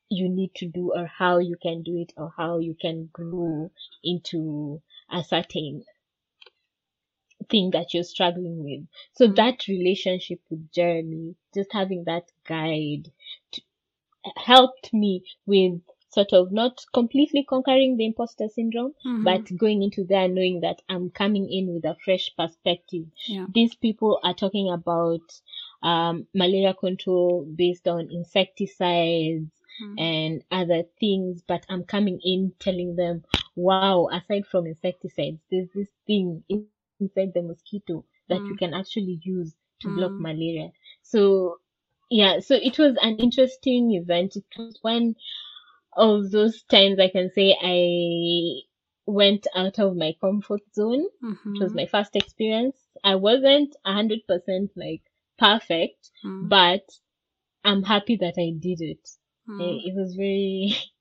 you 0.09 0.29
need 0.29 0.55
to 0.55 0.66
do 0.66 0.92
or 0.94 1.07
how 1.07 1.38
you 1.38 1.57
can 1.61 1.83
do 1.83 1.96
it 2.00 2.12
or 2.16 2.33
how 2.37 2.59
you 2.59 2.74
can 2.81 3.09
grow 3.12 3.70
into 4.05 4.81
a 5.11 5.24
certain 5.24 5.85
thing 7.49 7.71
that 7.73 7.95
you're 7.95 8.05
struggling 8.05 8.63
with. 8.65 8.87
So 9.13 9.29
Mm. 9.29 9.37
that 9.37 9.67
relationship 9.69 10.41
with 10.51 10.71
Jeremy, 10.73 11.35
just 11.55 11.73
having 11.73 12.05
that 12.05 12.31
guide 12.45 13.11
to, 13.53 13.63
helped 14.37 14.93
me 14.93 15.25
with 15.47 15.81
sort 16.11 16.33
of 16.33 16.51
not 16.53 16.85
completely 16.95 17.45
conquering 17.45 17.97
the 17.97 18.07
imposter 18.07 18.49
syndrome, 18.49 18.95
Mhm. 19.05 19.25
but 19.25 19.57
going 19.59 19.83
into 19.83 20.05
there 20.05 20.29
knowing 20.29 20.61
that 20.61 20.83
I'm 20.89 21.11
coming 21.11 21.51
in 21.53 21.73
with 21.75 21.85
a 21.85 21.97
fresh 22.05 22.31
perspective. 22.37 23.07
Yeah. 23.27 23.47
These 23.53 23.75
people 23.75 24.19
are 24.23 24.35
talking 24.35 24.71
about 24.71 25.21
um, 25.83 26.27
malaria 26.35 26.75
control 26.75 27.45
based 27.55 27.87
on 27.87 28.11
insecticides 28.11 29.51
Mm. 29.83 30.01
and 30.01 30.45
other 30.51 30.85
things, 30.99 31.43
but 31.47 31.67
I'm 31.69 31.85
coming 31.85 32.19
in 32.25 32.53
telling 32.59 32.97
them, 32.97 33.25
wow, 33.57 34.09
aside 34.11 34.47
from 34.47 34.67
insecticides, 34.67 35.39
there's 35.51 35.69
this 35.75 35.91
thing 36.07 36.43
in- 36.49 36.67
inside 37.01 37.33
the 37.35 37.43
mosquito 37.43 38.05
that 38.29 38.49
you 38.49 38.57
Mm. 38.57 38.59
can 38.59 38.75
actually 38.75 39.21
use 39.23 39.55
to 39.81 39.91
block 39.91 40.15
Mm. 40.19 40.21
malaria. 40.21 40.73
So, 41.03 41.59
yeah, 42.11 42.41
so 42.41 42.55
it 42.57 42.79
was 42.79 42.97
an 43.03 43.17
interesting 43.19 43.93
event. 43.95 44.37
It 44.37 44.47
was 44.57 44.79
one 44.83 45.17
of 45.97 46.31
those 46.31 46.63
times 46.65 46.99
I 46.99 47.09
can 47.09 47.31
say 47.31 47.57
I 47.61 48.63
went 49.07 49.47
out 49.55 49.79
of 49.79 49.97
my 49.97 50.15
comfort 50.21 50.63
zone. 50.75 51.07
It 51.55 51.61
was 51.61 51.75
Mhm. 51.75 51.75
my 51.75 51.87
first 51.87 52.17
experience. 52.17 52.77
I 53.05 53.17
wasn't 53.17 53.77
a 53.85 53.93
hundred 53.95 54.27
percent 54.27 54.73
like 54.77 55.03
perfect, 55.39 56.11
Mm. 56.25 56.49
but 56.49 56.83
I'm 57.65 57.83
happy 57.83 58.17
that 58.17 58.35
I 58.39 58.51
did 58.59 58.81
it. 58.83 59.09
Mm. 59.49 59.81
It 59.85 59.95
was 59.97 60.15
very, 60.15 60.75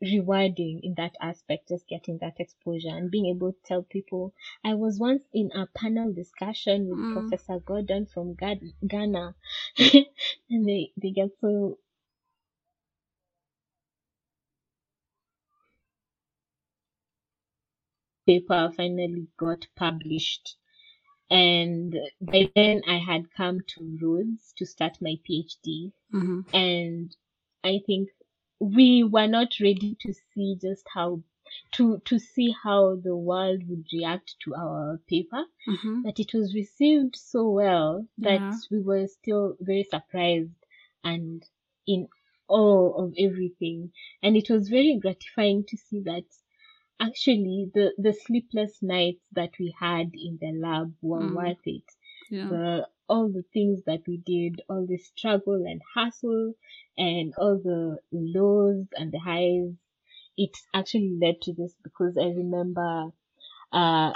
rewarding 0.00 0.80
in 0.82 0.94
that 0.96 1.14
aspect, 1.20 1.68
just 1.68 1.88
getting 1.88 2.18
that 2.18 2.38
exposure 2.38 2.88
and 2.90 3.10
being 3.10 3.26
able 3.26 3.52
to 3.52 3.58
tell 3.64 3.82
people. 3.82 4.34
I 4.64 4.74
was 4.74 4.98
once 4.98 5.22
in 5.32 5.50
a 5.54 5.66
panel 5.66 6.12
discussion 6.12 6.88
with 6.88 6.98
Mm. 6.98 7.12
Professor 7.14 7.58
Gordon 7.60 8.06
from 8.06 8.34
Ghana, 8.34 9.34
and 10.50 10.68
they, 10.68 10.92
they 10.96 11.10
get 11.10 11.30
so 11.40 11.78
paper 18.26 18.70
finally 18.76 19.28
got 19.38 19.66
published. 19.76 20.56
And 21.30 21.96
by 22.20 22.50
then 22.54 22.82
I 22.86 22.98
had 22.98 23.30
come 23.36 23.60
to 23.68 23.98
Rhodes 24.00 24.52
to 24.58 24.66
start 24.66 24.98
my 25.00 25.16
PhD. 25.28 25.92
Mm-hmm. 26.14 26.40
And 26.54 27.16
I 27.64 27.80
think 27.86 28.10
we 28.60 29.02
were 29.04 29.26
not 29.28 29.48
ready 29.60 29.96
to 30.00 30.12
see 30.12 30.56
just 30.60 30.84
how 30.94 31.20
to 31.72 31.98
to 32.04 32.18
see 32.18 32.54
how 32.62 32.96
the 32.96 33.16
world 33.16 33.62
would 33.68 33.84
react 33.92 34.34
to 34.40 34.54
our 34.54 34.98
paper 35.08 35.44
Mm-hmm. 35.68 36.02
but 36.02 36.18
it 36.18 36.32
was 36.34 36.54
received 36.54 37.16
so 37.16 37.48
well 37.50 38.06
that 38.18 38.44
Yeah. 38.44 38.56
we 38.70 38.80
were 38.80 39.06
still 39.06 39.56
very 39.60 39.84
surprised 39.84 40.54
and 41.04 41.42
in 41.86 42.08
awe 42.48 42.90
of 43.02 43.12
everything 43.18 43.92
and 44.22 44.36
it 44.36 44.48
was 44.50 44.68
very 44.68 44.96
gratifying 45.00 45.64
to 45.68 45.76
see 45.76 46.00
that 46.00 46.24
actually 47.00 47.70
the 47.74 47.92
the 47.98 48.12
sleepless 48.12 48.82
nights 48.82 49.22
that 49.32 49.50
we 49.58 49.74
had 49.78 50.10
in 50.14 50.38
the 50.40 50.52
lab 50.52 50.94
were 51.02 51.26
Mm. 51.26 51.28
worth 51.28 51.64
it 51.66 51.84
Yeah. 52.30 52.54
the 52.54 52.86
all 53.08 53.28
the 53.28 53.44
things 53.52 53.82
that 53.86 54.02
we 54.06 54.16
did, 54.18 54.62
all 54.68 54.86
the 54.86 54.98
struggle 54.98 55.64
and 55.66 55.82
hustle, 55.94 56.54
and 56.98 57.34
all 57.38 57.58
the 57.58 57.98
lows 58.12 58.86
and 58.94 59.12
the 59.12 59.18
highs, 59.18 59.74
it 60.36 60.56
actually 60.74 61.18
led 61.20 61.40
to 61.42 61.52
this 61.54 61.74
because 61.82 62.16
I 62.18 62.26
remember 62.28 63.12
uh, 63.72 64.12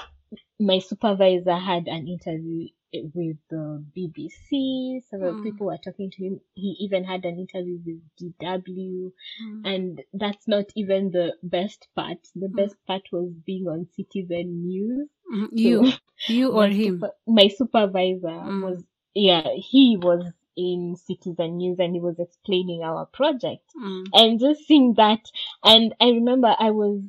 my 0.60 0.78
supervisor 0.78 1.56
had 1.56 1.88
an 1.88 2.06
interview 2.08 2.68
with 2.92 3.36
the 3.50 3.84
BBC. 3.96 5.00
Several 5.10 5.34
Mm. 5.34 5.42
people 5.42 5.66
were 5.66 5.78
talking 5.78 6.10
to 6.10 6.24
him. 6.24 6.40
He 6.54 6.76
even 6.80 7.04
had 7.04 7.24
an 7.24 7.38
interview 7.38 7.78
with 7.84 8.00
DW, 8.16 9.12
Mm. 9.42 9.62
and 9.64 10.04
that's 10.12 10.46
not 10.48 10.66
even 10.76 11.10
the 11.10 11.36
best 11.42 11.88
part. 11.94 12.18
The 12.34 12.48
best 12.48 12.76
part 12.86 13.02
was 13.12 13.32
being 13.46 13.68
on 13.68 13.86
Citizen 13.96 14.66
News. 14.66 15.08
Mhm. 15.32 15.48
You, 15.52 15.92
you 16.28 16.50
or 16.50 16.68
my 16.68 16.72
him? 16.72 16.94
super- 17.00 17.14
my 17.26 17.48
supervisor 17.48 18.28
Mm. 18.28 18.62
was 18.64 18.84
yeah 19.14 19.48
he 19.56 19.96
was 19.96 20.24
in 20.56 20.96
citizen 20.96 21.56
news 21.58 21.78
and 21.78 21.94
he 21.94 22.00
was 22.00 22.18
explaining 22.18 22.82
our 22.82 23.06
project 23.06 23.64
Mm. 23.76 24.04
and 24.12 24.40
just 24.40 24.66
seeing 24.66 24.94
that 24.94 25.20
and 25.64 25.94
i 26.00 26.08
remember 26.10 26.54
i 26.58 26.70
was 26.70 27.00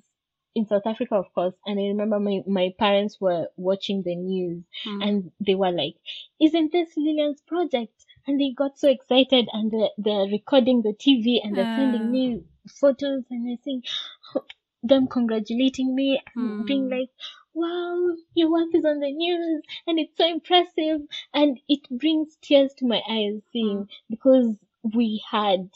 in 0.55 0.65
south 0.67 0.85
africa 0.85 1.15
of 1.15 1.33
course 1.33 1.53
and 1.65 1.79
i 1.79 1.83
remember 1.83 2.19
my, 2.19 2.41
my 2.47 2.73
parents 2.77 3.19
were 3.21 3.47
watching 3.57 4.03
the 4.03 4.15
news 4.15 4.63
Mm. 4.85 5.03
and 5.07 5.31
they 5.39 5.55
were 5.55 5.71
like 5.71 5.95
isn't 6.39 6.71
this 6.71 6.89
lilian's 6.97 7.41
project 7.41 8.05
and 8.27 8.39
they 8.39 8.51
got 8.51 8.77
so 8.77 8.87
excited 8.89 9.47
and 9.53 9.71
they're, 9.71 9.89
they're 9.97 10.27
recording 10.31 10.81
the 10.81 10.93
tv 10.93 11.39
and 11.43 11.55
they're 11.55 11.65
Ah. 11.73 11.75
sending 11.77 12.11
me 12.11 12.43
photos 12.79 13.23
and 13.31 13.49
i 13.51 13.57
think 13.63 13.85
them 14.83 15.07
congratulating 15.07 15.93
me 15.95 16.21
and 16.35 16.61
Mm. 16.61 16.65
being 16.65 16.89
like 16.89 17.09
wow 17.53 18.15
your 18.35 18.51
work 18.51 18.69
is 18.73 18.85
on 18.85 18.99
the 18.99 19.11
news 19.11 19.61
and 19.87 19.99
it's 19.99 20.17
so 20.17 20.27
impressive 20.27 21.01
and 21.33 21.59
it 21.67 21.81
brings 21.89 22.37
tears 22.41 22.73
to 22.73 22.85
my 22.85 23.01
eyes 23.09 23.41
seeing 23.51 23.87
because 24.09 24.57
we 24.95 25.23
had 25.29 25.69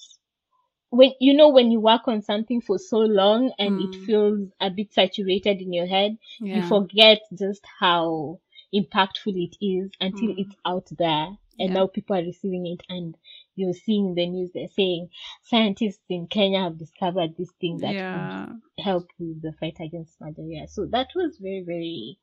when 0.89 1.11
you 1.19 1.33
know 1.33 1.49
when 1.49 1.71
you 1.71 1.79
work 1.79 2.07
on 2.07 2.21
something 2.21 2.61
for 2.61 2.77
so 2.79 2.97
long 2.99 3.51
and 3.59 3.79
it 3.79 3.95
Mm. 3.95 3.95
feels 3.95 4.49
a 4.61 4.69
bit 4.69 4.93
saturated 4.93 5.61
in 5.61 5.73
your 5.73 5.87
head 5.87 6.17
you 6.51 6.61
forget 6.61 7.19
just 7.37 7.65
how 7.79 8.39
impactful 8.73 9.33
it 9.35 9.55
is 9.61 9.91
until 9.99 10.29
Mm. 10.29 10.35
it's 10.37 10.55
out 10.65 10.87
there 10.97 11.27
and 11.59 11.71
Yeah. 11.71 11.73
now 11.73 11.87
people 11.87 12.15
are 12.15 12.23
receiving 12.23 12.65
it 12.67 12.81
and 12.89 13.15
you're 13.55 13.73
seeing 13.73 14.15
the 14.15 14.27
news 14.27 14.51
they're 14.53 14.67
saying 14.67 15.09
scientists 15.43 16.03
in 16.09 16.27
Kenya 16.27 16.61
have 16.63 16.77
discovered 16.77 17.35
this 17.37 17.51
thing 17.61 17.79
that 17.79 17.95
yeah. 17.95 18.11
could 18.11 18.83
help 18.83 19.07
with 19.19 19.41
the 19.41 19.53
fight 19.53 19.77
against 19.79 20.19
malaria. 20.21 20.67
So 20.67 20.85
that 20.87 21.09
was 21.15 21.37
very, 21.37 21.63
very 21.65 22.19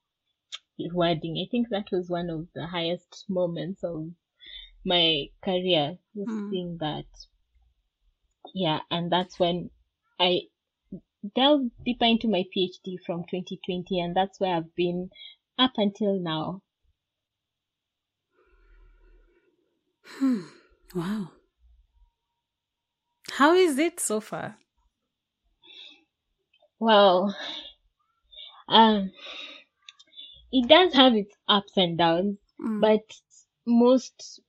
rewarding. 0.78 1.38
I 1.38 1.48
think 1.50 1.68
that 1.70 1.90
was 1.90 2.10
one 2.10 2.30
of 2.30 2.48
the 2.54 2.66
highest 2.66 3.24
moments 3.28 3.82
of 3.84 4.10
my 4.84 5.28
career, 5.42 5.98
just 6.14 6.30
Mm. 6.30 6.50
seeing 6.50 6.78
that. 6.78 7.06
Yeah, 8.54 8.80
and 8.90 9.10
that's 9.10 9.38
when 9.38 9.70
I 10.18 10.48
delved 11.34 11.72
deeper 11.84 12.04
into 12.04 12.28
my 12.28 12.44
PhD 12.56 12.96
from 13.04 13.24
2020, 13.24 14.00
and 14.00 14.14
that's 14.16 14.38
where 14.40 14.56
I've 14.56 14.74
been 14.74 15.10
up 15.58 15.72
until 15.76 16.18
now. 16.20 16.62
Hmm. 20.18 20.42
Wow. 20.94 21.30
How 23.32 23.54
is 23.54 23.78
it 23.78 23.98
so 23.98 24.20
far? 24.20 24.58
Well, 26.78 27.34
um, 28.68 29.12
it 30.52 30.68
does 30.68 30.94
have 30.94 31.14
its 31.14 31.34
ups 31.48 31.76
and 31.76 31.98
downs, 31.98 32.38
Mm. 32.60 32.80
but 32.80 33.00
most 33.66 34.40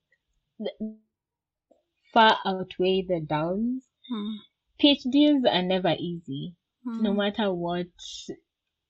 far 2.12 2.38
outweigh 2.44 3.02
the 3.02 3.20
downs. 3.20 3.84
Mm. 4.10 4.38
PhDs 4.80 5.44
are 5.50 5.62
never 5.62 5.94
easy, 5.98 6.54
no 6.98 7.12
Mm. 7.12 7.16
matter 7.16 7.52
what 7.52 7.88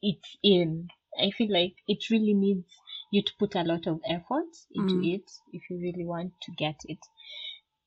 it's 0.03 0.37
in. 0.43 0.89
I 1.19 1.31
feel 1.31 1.53
like 1.53 1.75
it 1.89 2.11
really 2.11 2.35
needs 2.35 2.69
you 3.15 3.23
to 3.23 3.33
put 3.39 3.55
a 3.57 3.63
lot 3.65 3.87
of 3.87 4.01
effort 4.09 4.51
into 4.75 4.99
Mm. 4.99 5.05
it 5.15 5.31
if 5.53 5.63
you 5.71 5.79
really 5.79 6.05
want 6.07 6.33
to 6.43 6.53
get 6.53 6.81
it. 6.87 6.99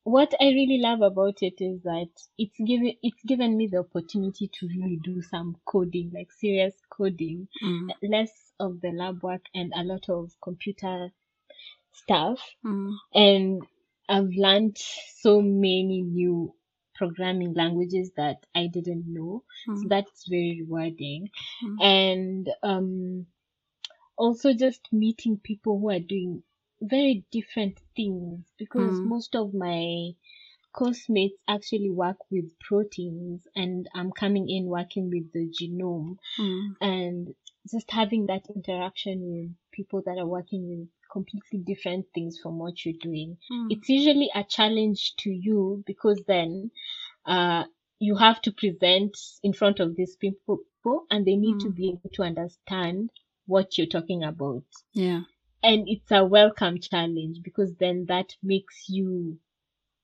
What 0.04 0.34
I 0.40 0.46
really 0.46 0.78
love 0.78 1.02
about 1.02 1.42
it 1.42 1.60
is 1.60 1.82
that 1.82 2.08
it's 2.38 2.58
given 2.66 2.94
it's 3.02 3.22
given 3.24 3.56
me 3.56 3.68
the 3.68 3.78
opportunity 3.78 4.48
to 4.48 4.68
really 4.68 4.98
do 5.04 5.22
some 5.22 5.56
coding, 5.66 6.10
like 6.14 6.32
serious 6.32 6.74
coding, 6.90 7.48
Mm. 7.62 7.90
less 8.02 8.52
of 8.60 8.80
the 8.80 8.90
lab 8.90 9.22
work 9.22 9.44
and 9.54 9.72
a 9.76 9.84
lot 9.84 10.08
of 10.08 10.32
computer 10.42 11.10
stuff 11.92 12.40
Mm. 12.64 13.00
and 13.14 13.62
I've 14.08 14.30
learned 14.36 14.78
so 14.78 15.40
many 15.42 16.02
new 16.02 16.54
programming 16.94 17.54
languages 17.54 18.12
that 18.16 18.38
I 18.54 18.68
didn't 18.72 19.04
know. 19.06 19.44
So 19.74 19.88
Mm. 19.88 19.88
that's 19.88 20.26
very 20.28 20.62
rewarding. 20.62 21.28
Mm. 21.62 21.78
And 21.80 22.48
um 22.62 23.26
also 24.18 24.52
just 24.54 24.88
meeting 24.92 25.38
people 25.42 25.80
who 25.80 25.90
are 25.90 26.00
doing 26.00 26.42
very 26.82 27.24
different 27.32 27.80
things 27.96 28.52
because 28.58 29.00
Mm. 29.00 29.04
most 29.04 29.34
of 29.36 29.54
my 29.54 30.12
course 30.72 31.08
mates 31.08 31.38
actually 31.48 31.90
work 31.90 32.18
with 32.30 32.58
proteins 32.60 33.46
and 33.56 33.88
I'm 33.94 34.12
coming 34.12 34.48
in 34.50 34.66
working 34.66 35.10
with 35.10 35.32
the 35.32 35.48
genome 35.58 36.16
Mm. 36.38 36.76
and 36.80 37.34
just 37.70 37.90
having 37.90 38.26
that 38.26 38.46
interaction 38.54 39.16
with 39.32 39.50
people 39.72 40.02
that 40.06 40.18
are 40.18 40.26
working 40.26 40.68
with 40.68 40.88
completely 41.12 41.58
different 41.60 42.06
things 42.14 42.38
from 42.42 42.58
what 42.58 42.84
you're 42.84 43.00
doing. 43.00 43.38
Mm. 43.50 43.70
It's 43.70 43.88
usually 43.88 44.30
a 44.34 44.44
challenge 44.44 45.16
to 45.18 45.30
you 45.30 45.82
because 45.86 46.22
then 46.26 46.70
uh, 47.26 47.64
you 48.00 48.16
have 48.16 48.40
to 48.42 48.52
present 48.52 49.16
in 49.42 49.52
front 49.52 49.80
of 49.80 49.96
these 49.96 50.16
people 50.16 50.64
and 51.10 51.26
they 51.26 51.36
need 51.36 51.60
to 51.60 51.68
Mm. 51.68 51.76
be 51.76 51.88
able 51.90 52.10
to 52.14 52.22
understand 52.22 53.10
what 53.48 53.76
you're 53.78 53.88
talking 53.88 54.22
about. 54.24 54.64
Yeah. 54.92 55.22
And 55.62 55.88
it's 55.88 56.12
a 56.12 56.24
welcome 56.24 56.78
challenge 56.80 57.40
because 57.42 57.74
then 57.80 58.06
that 58.08 58.36
makes 58.42 58.88
you 58.88 59.38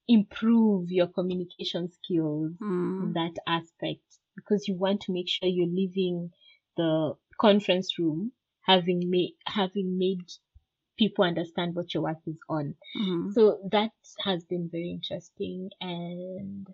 improve 0.09 0.91
your 0.91 1.07
communication 1.07 1.91
skills 1.91 2.53
in 2.61 3.13
Mm. 3.13 3.15
that 3.15 3.37
aspect 3.47 4.03
because 4.37 4.69
you 4.69 4.75
want 4.77 5.03
to 5.03 5.13
make 5.13 5.29
sure 5.29 5.49
you're 5.49 5.67
leaving 5.83 6.31
the 6.77 7.15
conference 7.41 7.99
room 7.99 8.33
having 8.63 9.09
made 9.11 9.35
having 9.47 9.99
made 9.99 10.29
people 10.99 11.25
understand 11.25 11.75
what 11.75 11.93
your 11.95 12.03
work 12.05 12.19
is 12.27 12.39
on. 12.49 12.75
Mm. 13.01 13.33
So 13.33 13.61
that 13.73 13.93
has 14.25 14.45
been 14.45 14.69
very 14.71 14.91
interesting 14.91 15.71
and 15.81 16.67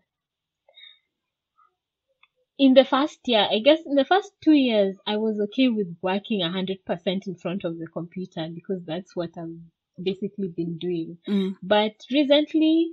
in 2.60 2.74
the 2.74 2.84
first 2.84 3.20
year, 3.26 3.46
I 3.50 3.58
guess 3.60 3.80
in 3.86 3.94
the 3.94 4.04
first 4.04 4.32
two 4.44 4.52
years, 4.52 4.94
I 5.06 5.16
was 5.16 5.40
okay 5.46 5.68
with 5.68 5.96
working 6.02 6.42
a 6.42 6.50
hundred 6.50 6.84
percent 6.84 7.26
in 7.26 7.34
front 7.34 7.64
of 7.64 7.78
the 7.78 7.86
computer 7.86 8.48
because 8.54 8.84
that's 8.84 9.16
what 9.16 9.30
I've 9.38 9.56
basically 10.10 10.48
been 10.48 10.76
doing. 10.76 11.16
Mm. 11.26 11.56
But 11.62 11.94
recently, 12.12 12.90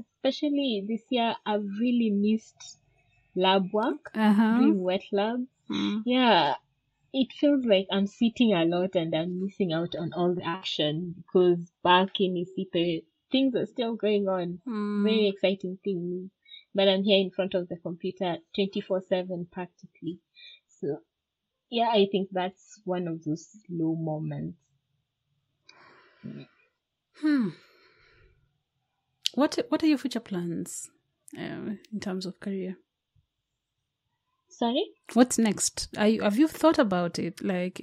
especially 0.00 0.84
this 0.88 1.02
year, 1.10 1.34
I've 1.44 1.68
really 1.78 2.10
missed 2.10 2.78
lab 3.34 3.64
work, 3.72 4.10
Uh-huh. 4.14 4.58
doing 4.58 4.82
wet 4.82 5.04
labs. 5.12 5.48
Mm. 5.70 6.02
Yeah, 6.06 6.54
it 7.12 7.32
feels 7.38 7.66
like 7.66 7.88
I'm 7.92 8.06
sitting 8.06 8.54
a 8.54 8.64
lot 8.64 8.96
and 8.96 9.14
I'm 9.14 9.42
missing 9.44 9.74
out 9.74 9.94
on 9.94 10.14
all 10.14 10.34
the 10.34 10.44
action 10.46 11.14
because 11.18 11.58
back 11.84 12.18
in 12.20 12.34
ICIPE, 12.34 13.04
things 13.30 13.54
are 13.54 13.66
still 13.66 13.94
going 13.94 14.26
on. 14.28 14.60
Mm. 14.66 15.02
Very 15.04 15.28
exciting 15.28 15.78
things. 15.84 16.30
But 16.74 16.88
I'm 16.88 17.04
here 17.04 17.18
in 17.18 17.30
front 17.30 17.54
of 17.54 17.68
the 17.68 17.76
computer 17.76 18.36
24 18.54 19.02
7 19.08 19.46
practically. 19.50 20.20
So, 20.80 20.98
yeah, 21.70 21.90
I 21.92 22.06
think 22.10 22.28
that's 22.32 22.80
one 22.84 23.08
of 23.08 23.24
those 23.24 23.48
low 23.68 23.94
moments. 23.94 24.58
Hmm. 27.20 27.48
What 29.34 29.58
What 29.68 29.82
are 29.82 29.86
your 29.86 29.98
future 29.98 30.20
plans 30.20 30.90
uh, 31.36 31.74
in 31.92 32.00
terms 32.00 32.26
of 32.26 32.40
career? 32.40 32.76
Sorry. 34.48 34.84
What's 35.14 35.38
next? 35.38 35.88
Are 35.96 36.08
you, 36.08 36.22
have 36.22 36.38
you 36.38 36.46
thought 36.46 36.78
about 36.78 37.18
it? 37.18 37.42
Like, 37.42 37.80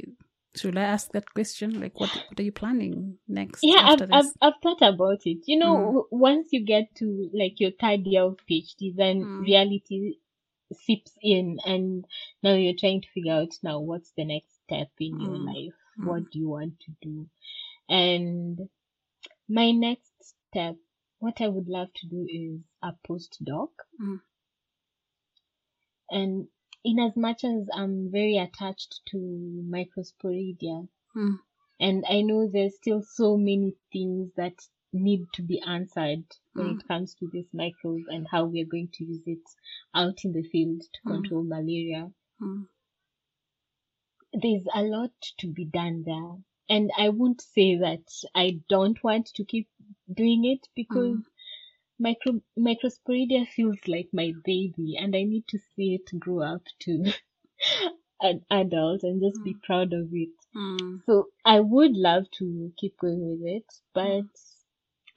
should 0.56 0.78
I 0.78 0.84
ask 0.84 1.12
that 1.14 1.34
question? 1.34 1.80
Like, 1.80 2.00
what 2.00 2.12
What 2.30 2.40
are 2.40 2.44
you 2.44 2.52
planning 2.52 3.20
next? 3.28 3.64
Yeah, 3.64 3.82
I've, 3.86 4.00
I've? 4.12 4.32
I've 4.42 4.62
thought 4.64 4.82
about 4.82 5.22
it. 5.26 5.40
You 5.48 5.60
know, 5.60 5.78
Mm. 5.80 6.04
once 6.12 6.50
you 6.52 6.66
get 6.66 6.96
to 6.98 7.30
like 7.34 7.60
your 7.60 7.72
third 7.80 8.08
year 8.08 8.24
of 8.24 8.38
PhD, 8.50 8.96
then 8.96 9.22
Mm. 9.24 9.40
reality 9.40 10.16
seeps 10.74 11.14
in, 11.22 11.60
and 11.66 12.06
now 12.44 12.54
you're 12.54 12.76
trying 12.80 13.02
to 13.02 13.10
figure 13.14 13.34
out 13.34 13.54
now 13.64 13.80
what's 13.80 14.12
the 14.18 14.26
next 14.26 14.54
step 14.66 14.90
in 15.00 15.20
your 15.20 15.38
Mm. 15.38 15.46
life. 15.46 15.74
Mm. 16.00 16.06
What 16.06 16.32
do 16.32 16.40
you 16.40 16.50
want 16.50 16.80
to 16.82 16.92
do? 17.02 17.30
And 17.90 18.70
my 19.50 19.72
next 19.72 20.14
step, 20.50 20.76
what 21.20 21.42
I 21.42 21.48
would 21.50 21.68
love 21.70 21.90
to 21.96 22.08
do 22.08 22.26
is 22.30 22.62
a 22.84 22.94
postdoc. 23.08 23.70
Mm. 24.02 24.22
And 26.12 26.48
in 26.84 27.00
as 27.00 27.16
much 27.16 27.44
as 27.44 27.68
I'm 27.74 28.12
very 28.12 28.38
attached 28.38 29.02
to 29.08 29.18
Microsporidia, 29.18 30.88
Mm. 31.16 31.40
and 31.80 32.06
I 32.10 32.22
know 32.22 32.48
there's 32.48 32.76
still 32.76 33.02
so 33.02 33.38
many 33.38 33.76
things 33.92 34.32
that 34.36 34.56
need 34.94 35.28
to 35.34 35.42
be 35.44 35.60
answered 35.62 36.26
when 36.54 36.68
Mm. 36.68 36.80
it 36.82 36.88
comes 36.88 37.16
to 37.16 37.28
this 37.28 37.48
microbe 37.54 38.08
and 38.10 38.28
how 38.28 38.46
we're 38.46 38.66
going 38.66 38.90
to 38.94 39.04
use 39.06 39.28
it 39.28 39.44
out 39.94 40.24
in 40.26 40.34
the 40.34 40.44
field 40.44 40.82
to 40.82 41.00
Mm. 41.06 41.08
control 41.12 41.44
malaria. 41.44 42.12
Mm. 42.42 42.68
There's 44.34 44.66
a 44.74 44.84
lot 44.84 45.12
to 45.40 45.48
be 45.52 45.66
done 45.66 46.04
there. 46.04 46.38
And 46.70 46.92
I 46.98 47.10
won't 47.10 47.42
say 47.42 47.78
that 47.78 48.06
I 48.36 48.62
don't 48.70 49.04
want 49.04 49.28
to 49.36 49.44
keep 49.44 49.68
doing 50.12 50.46
it 50.46 50.68
because 50.76 51.18
Mm. 51.18 51.26
Micro 52.00 52.42
microsporidia 52.58 53.48
feels 53.48 53.88
like 53.88 54.10
my 54.14 54.34
baby 54.46 54.98
and 54.98 55.16
I 55.16 55.24
need 55.24 55.48
to 55.50 55.60
see 55.60 55.96
it 55.96 56.20
grow 56.20 56.42
up 56.42 56.64
to 56.82 57.12
an 58.22 58.46
adult 58.52 59.04
and 59.04 59.22
just 59.22 59.44
be 59.44 59.56
proud 59.56 59.94
of 59.94 60.10
it. 60.14 60.30
Mm. 60.56 61.02
So 61.06 61.30
I 61.46 61.60
would 61.60 61.96
love 61.98 62.32
to 62.40 62.74
keep 62.78 62.98
going 62.98 63.30
with 63.30 63.48
it, 63.48 63.66
but 63.94 64.26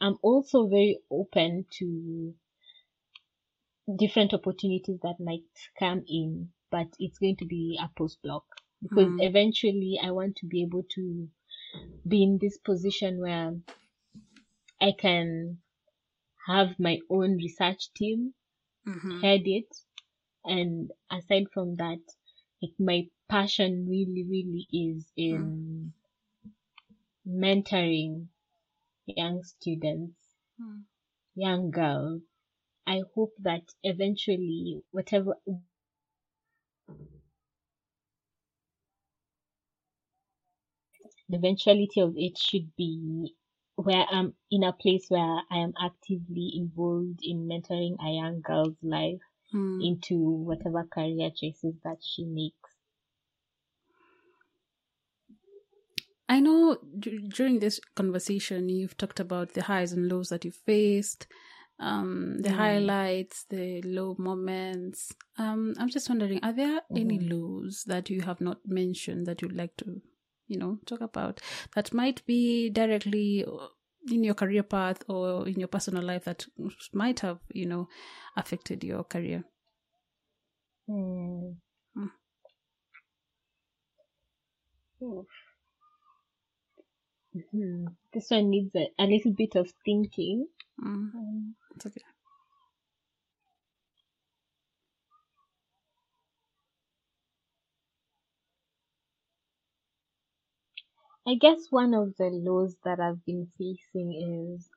I'm 0.01 0.19
also 0.23 0.67
very 0.69 0.99
open 1.11 1.67
to 1.79 2.35
different 3.97 4.35
opportunities 4.35 4.99
that 5.03 5.21
might 5.21 5.45
come 5.79 6.05
in, 6.09 6.53
but 6.71 6.89
it's 6.99 7.19
going 7.21 7.37
to 7.37 7.45
be 7.45 7.79
a 7.81 7.89
postdoc 7.97 8.43
because 8.83 9.13
Mm. 9.13 9.21
eventually 9.21 10.01
I 10.03 10.11
want 10.11 10.35
to 10.39 10.47
be 10.47 10.63
able 10.63 10.83
to 10.97 11.31
be 12.09 12.23
in 12.25 12.39
this 12.39 12.59
position 12.59 13.21
where 13.21 13.55
I 14.83 14.93
can 14.93 15.62
have 16.47 16.79
my 16.79 17.01
own 17.11 17.37
research 17.37 17.93
team, 17.95 18.35
Mhm. 18.87 19.23
head 19.23 19.43
it, 19.47 19.69
and 20.45 20.93
aside 21.11 21.47
from 21.55 21.77
that, 21.77 22.01
like 22.63 22.75
my 22.79 23.09
passion 23.29 23.87
really, 23.89 24.25
really 24.25 24.69
is 24.73 25.13
in 25.17 25.95
mentoring 27.27 28.29
young 29.07 29.43
students, 29.45 30.37
Mm. 30.61 30.85
young 31.35 31.71
girls. 31.71 32.23
I 32.87 33.03
hope 33.15 33.35
that 33.41 33.65
eventually, 33.83 34.83
whatever 34.93 35.37
the 41.29 41.37
eventuality 41.37 42.01
of 42.01 42.17
it 42.17 42.39
should 42.39 42.75
be 42.77 43.35
where 43.77 44.07
I'm 44.11 44.35
in 44.51 44.65
a 44.65 44.73
place 44.73 45.11
where 45.11 45.43
I 45.51 45.59
am 45.59 45.75
actively 45.79 46.53
involved 46.57 47.21
in 47.23 47.47
mentoring 47.49 47.97
a 48.03 48.11
young 48.11 48.41
girl's 48.41 48.83
life 48.83 49.21
Mm. 49.53 49.93
into 49.93 50.19
whatever 50.19 50.85
career 50.85 51.31
choices 51.31 51.75
that 51.85 52.03
she 52.03 52.25
makes. 52.25 52.77
I 56.29 56.41
know 56.41 56.79
d- 56.99 57.19
during 57.29 57.59
this 57.59 57.81
conversation 57.95 58.69
you've 58.69 58.97
talked 58.97 59.21
about 59.21 59.51
the 59.53 59.63
highs 59.63 59.93
and 59.93 60.09
lows 60.09 60.29
that 60.31 60.45
you 60.45 60.51
faced, 60.51 61.27
um, 61.79 62.39
the 62.39 62.51
Mm. 62.51 62.53
highlights, 62.53 63.45
the 63.45 63.83
low 63.83 64.15
moments. 64.19 65.13
Um, 65.37 65.75
I'm 65.79 65.89
just 65.89 66.09
wondering, 66.09 66.43
are 66.43 66.53
there 66.53 66.83
any 66.95 67.19
Mhm. 67.19 67.29
lows 67.29 67.85
that 67.87 68.09
you 68.09 68.23
have 68.23 68.41
not 68.41 68.67
mentioned 68.67 69.27
that 69.27 69.43
you'd 69.43 69.57
like 69.57 69.77
to, 69.79 70.01
you 70.53 70.59
know, 70.59 70.79
talk 70.87 71.01
about 71.01 71.41
that 71.75 71.93
might 71.95 72.25
be 72.27 72.71
directly 72.71 73.45
in 74.11 74.25
your 74.25 74.35
career 74.35 74.63
path 74.63 75.03
or 75.09 75.49
in 75.49 75.59
your 75.59 75.69
personal 75.69 76.03
life 76.03 76.25
that 76.25 76.47
might 76.93 77.21
have, 77.21 77.39
you 77.53 77.67
know, 77.67 77.89
affected 78.37 78.85
your 78.85 79.05
career? 79.05 79.45
Hmm. 80.87 81.53
Hmm. 81.95 82.09
Oof. 85.03 85.27
Hmm. 87.51 87.87
This 88.13 88.31
one 88.31 88.51
needs 88.51 88.75
a, 88.75 88.89
a 88.99 89.05
little 89.07 89.33
bit 89.33 89.55
of 89.57 89.71
thinking. 89.85 90.49
Mm, 90.81 91.15
Um, 91.15 91.55
it's 91.75 91.87
okay. 91.87 92.03
I 101.27 101.35
guess 101.35 101.71
one 101.71 101.95
of 101.95 102.17
the 102.17 102.31
lows 102.31 102.77
that 102.85 103.01
I've 103.01 103.25
been 103.25 103.51
facing 103.59 104.13
is, 104.57 104.71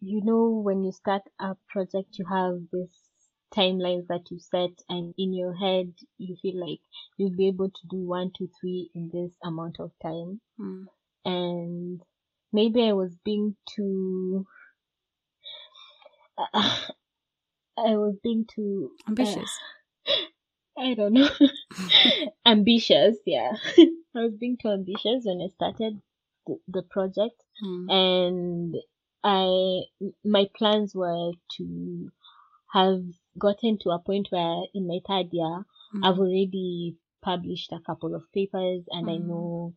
you 0.00 0.20
know, 0.22 0.48
when 0.50 0.84
you 0.84 0.92
start 0.92 1.22
a 1.40 1.56
project, 1.68 2.18
you 2.18 2.24
have 2.26 2.70
this 2.70 3.10
timelines 3.52 4.06
that 4.08 4.30
you 4.30 4.38
set, 4.38 4.70
and 4.88 5.14
in 5.18 5.32
your 5.34 5.54
head, 5.54 5.92
you 6.18 6.36
feel 6.36 6.58
like 6.60 6.80
you'll 7.16 7.36
be 7.36 7.48
able 7.48 7.70
to 7.70 7.86
do 7.90 7.98
one, 8.06 8.30
two, 8.36 8.48
three 8.60 8.90
in 8.94 9.10
this 9.12 9.32
amount 9.42 9.80
of 9.80 9.92
time. 10.02 10.40
Mm, 10.58 10.88
And 11.24 12.02
maybe 12.52 12.82
I 12.84 12.92
was 12.92 13.16
being 13.24 13.56
too, 13.68 14.46
I 17.78 17.96
was 17.96 18.16
being 18.22 18.46
too 18.46 18.92
ambitious. 19.08 19.50
I 20.78 20.94
don't 20.94 21.12
know. 21.14 21.28
ambitious, 22.46 23.16
yeah. 23.26 23.52
I 24.14 24.20
was 24.24 24.34
being 24.36 24.56
too 24.56 24.68
ambitious 24.68 25.24
when 25.26 25.40
I 25.42 25.48
started 25.48 26.00
the, 26.46 26.58
the 26.68 26.82
project, 26.82 27.42
Mm, 27.62 27.88
and 27.88 28.76
I 29.22 29.82
my 30.24 30.48
plans 30.56 30.94
were 30.94 31.32
to 31.58 32.10
have 32.72 33.02
gotten 33.38 33.78
to 33.80 33.90
a 33.90 33.98
point 33.98 34.28
where 34.30 34.62
in 34.74 34.86
my 34.88 35.00
third 35.06 35.32
year 35.32 35.64
mm, 35.94 36.02
I've 36.02 36.18
already 36.18 36.96
published 37.22 37.72
a 37.72 37.80
couple 37.80 38.14
of 38.14 38.32
papers, 38.32 38.84
and 38.90 39.10
I 39.10 39.18
Mm. 39.18 39.26
know 39.28 39.74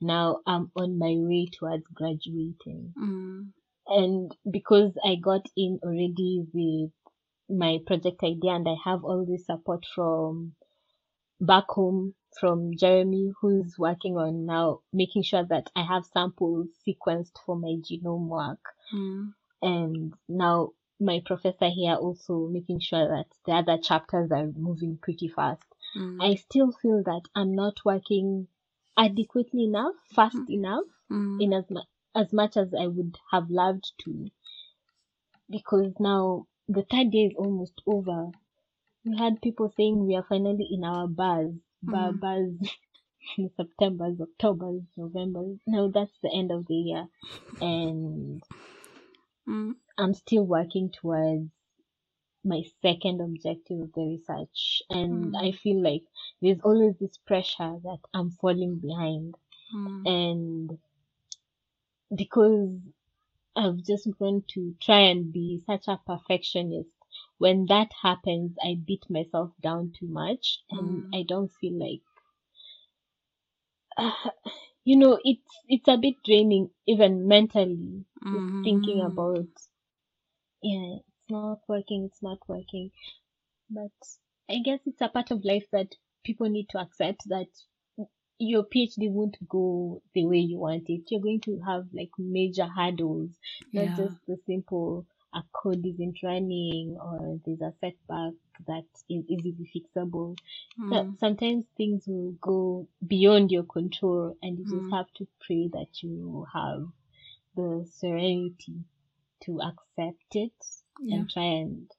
now 0.00 0.40
I'm 0.46 0.72
on 0.76 0.98
my 0.98 1.14
way 1.18 1.46
towards 1.46 1.86
graduating. 1.88 2.96
mm, 2.96 3.52
And 3.86 4.36
because 4.50 4.98
I 5.04 5.16
got 5.16 5.46
in 5.56 5.78
already 5.82 6.44
with 6.52 6.92
my 7.48 7.78
project 7.86 8.22
idea 8.24 8.52
and 8.52 8.68
I 8.68 8.76
have 8.84 9.04
all 9.04 9.24
this 9.26 9.46
support 9.46 9.86
from 9.94 10.56
back 11.40 11.66
home 11.68 12.14
from 12.40 12.76
Jeremy, 12.76 13.32
who's 13.40 13.78
working 13.78 14.16
on 14.16 14.46
now 14.46 14.80
making 14.92 15.22
sure 15.22 15.44
that 15.44 15.70
I 15.76 15.82
have 15.84 16.04
samples 16.06 16.68
sequenced 16.86 17.32
for 17.44 17.56
my 17.56 17.76
genome 17.88 18.28
work. 18.28 18.60
mm, 18.94 19.32
And 19.62 20.14
now 20.28 20.70
my 21.00 21.20
professor 21.24 21.68
here 21.68 21.94
also 21.94 22.46
making 22.48 22.80
sure 22.80 23.08
that 23.08 23.26
the 23.46 23.52
other 23.52 23.78
chapters 23.78 24.30
are 24.32 24.46
moving 24.56 24.98
pretty 25.02 25.28
fast. 25.28 25.64
mm, 25.96 26.18
I 26.22 26.34
still 26.36 26.72
feel 26.72 27.02
that 27.04 27.22
I'm 27.34 27.54
not 27.54 27.84
working 27.84 28.48
adequately 28.96 29.64
enough, 29.64 29.94
fast 30.14 30.36
Mm. 30.36 30.50
enough 30.50 30.84
mm, 31.10 31.42
in 31.42 31.52
as, 31.52 31.68
mu- 31.70 31.80
as 32.14 32.32
much 32.32 32.56
as 32.56 32.72
I 32.74 32.86
would 32.86 33.16
have 33.30 33.50
loved 33.50 33.92
to. 34.04 34.30
Because 35.48 35.92
now 36.00 36.46
the 36.68 36.82
third 36.82 37.10
day 37.10 37.26
is 37.26 37.34
almost 37.36 37.80
over. 37.86 38.30
We 39.04 39.16
had 39.16 39.40
people 39.42 39.68
saying 39.76 40.06
we 40.06 40.16
are 40.16 40.22
finally 40.28 40.68
in 40.70 40.84
our 40.84 41.06
bars, 41.08 41.54
Mm. 41.88 42.20
bars 42.20 42.54
in 43.38 43.50
September, 43.56 44.12
October, 44.20 44.80
November. 44.96 45.44
No, 45.66 45.90
that's 45.90 46.18
the 46.22 46.32
end 46.34 46.52
of 46.52 46.66
the 46.68 46.74
year. 46.74 47.06
And 47.60 48.42
mm, 49.48 49.74
I'm 49.98 50.14
still 50.14 50.44
working 50.44 50.90
towards 50.92 51.50
my 52.44 52.62
second 52.82 53.20
objective 53.20 53.80
of 53.80 53.92
the 53.94 54.02
research. 54.02 54.82
And 54.90 55.34
Mm. 55.34 55.36
I 55.36 55.52
feel 55.52 55.82
like 55.82 56.04
there's 56.42 56.60
always 56.64 56.94
this 57.00 57.18
pressure 57.26 57.76
that 57.84 57.98
I'm 58.14 58.30
falling 58.32 58.76
behind. 58.80 59.36
mm, 59.74 60.06
and 60.06 60.78
because 62.16 62.70
I've 63.56 63.84
just 63.84 64.10
grown 64.18 64.44
to 64.54 64.74
try 64.82 65.00
and 65.10 65.32
be 65.32 65.62
such 65.66 65.88
a 65.88 66.00
perfectionist 66.06 66.90
when 67.42 67.66
that 67.66 67.92
happens, 68.02 68.56
I 68.64 68.76
beat 68.76 69.10
myself 69.10 69.52
down 69.62 69.92
too 69.98 70.08
much 70.08 70.60
and 70.70 71.04
Mm. 71.04 71.12
I 71.12 71.24
don't 71.24 71.52
feel 71.52 71.78
like, 71.78 72.02
uh, 73.98 74.30
you 74.84 74.96
know, 74.96 75.18
it's, 75.24 75.50
it's 75.68 75.88
a 75.88 75.96
bit 75.98 76.22
draining 76.24 76.70
even 76.86 77.26
mentally 77.28 78.04
just 78.32 78.46
thinking 78.64 79.00
Mhm. 79.00 79.06
about, 79.06 79.48
yeah, 80.62 80.96
it's 81.08 81.30
not 81.30 81.60
working, 81.68 82.04
it's 82.06 82.22
not 82.22 82.38
working. 82.48 82.90
But 83.70 83.92
I 84.50 84.58
guess 84.64 84.80
it's 84.86 85.00
a 85.00 85.08
part 85.08 85.30
of 85.30 85.44
life 85.44 85.66
that 85.72 85.96
people 86.24 86.48
need 86.48 86.68
to 86.70 86.78
accept 86.80 87.28
that 87.28 87.48
your 88.38 88.64
PhD 88.64 89.10
won't 89.10 89.36
go 89.48 90.02
the 90.14 90.26
way 90.26 90.38
you 90.38 90.58
want 90.58 90.88
it. 90.90 91.10
You're 91.10 91.20
going 91.22 91.40
to 91.42 91.60
have 91.66 91.88
like 91.92 92.10
major 92.18 92.66
hurdles, 92.66 93.38
not 93.72 93.94
Yeah. 93.94 93.96
just 93.96 94.16
the 94.26 94.36
simple 94.46 95.06
a 95.34 95.42
code 95.52 95.84
isn't 95.86 96.22
running 96.22 96.96
or 97.00 97.38
there's 97.44 97.60
a 97.60 97.72
setback 97.80 98.32
that 98.66 98.84
is 99.08 99.24
easily 99.28 99.54
fixable. 99.74 100.36
So 100.88 101.06
Mm. 101.06 101.18
sometimes 101.18 101.66
things 101.76 102.06
will 102.06 102.32
go 102.40 102.88
beyond 103.06 103.50
your 103.50 103.64
control 103.64 104.36
and 104.42 104.58
you 104.58 104.64
just 104.64 104.74
Mm. 104.74 104.90
have 104.90 105.12
to 105.14 105.26
pray 105.40 105.68
that 105.72 106.02
you 106.02 106.46
have 106.52 106.86
the 107.56 107.86
serenity 107.90 108.84
to 109.44 109.60
accept 109.62 110.36
it 110.36 110.52
Yeah. 111.00 111.16
and 111.18 111.30
try 111.30 111.44
and 111.44 111.90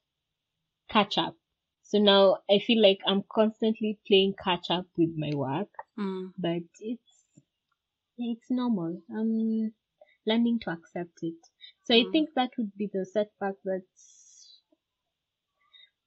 catch 0.88 1.18
up. 1.18 1.36
So 1.82 1.98
now 1.98 2.38
I 2.50 2.58
feel 2.60 2.80
like 2.82 3.00
I'm 3.06 3.22
constantly 3.30 3.98
playing 4.06 4.34
catch 4.42 4.70
up 4.70 4.86
with 4.96 5.16
my 5.16 5.32
work, 5.34 5.70
Mm. 5.98 6.32
but 6.38 6.62
it's 6.80 7.24
it's 8.18 8.50
normal. 8.50 9.02
I'm 9.10 9.74
learning 10.26 10.60
to 10.60 10.70
accept 10.70 11.22
it. 11.22 11.34
So 11.84 11.94
I 11.94 12.04
Mm. 12.04 12.10
think 12.10 12.30
that 12.34 12.50
would 12.58 12.76
be 12.76 12.88
the 12.92 13.06
setback 13.06 13.54
that's 13.64 14.60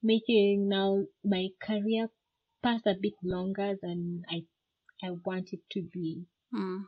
making 0.02 0.68
now 0.68 1.04
my 1.22 1.50
career 1.62 2.10
path 2.64 2.84
a 2.84 2.94
bit 3.00 3.14
longer 3.22 3.76
than 3.80 4.24
I 4.28 4.44
I 5.02 5.10
want 5.12 5.52
it 5.52 5.62
to 5.72 5.82
be. 5.82 6.26
Mm. 6.52 6.86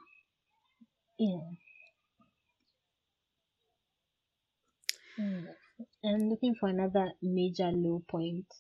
Yeah. 1.19 1.51
Mm. 5.17 5.55
I'm 6.05 6.29
looking 6.29 6.57
for 6.57 6.69
another 6.69 7.13
major 7.23 7.71
low 7.71 8.01
point. 8.09 8.53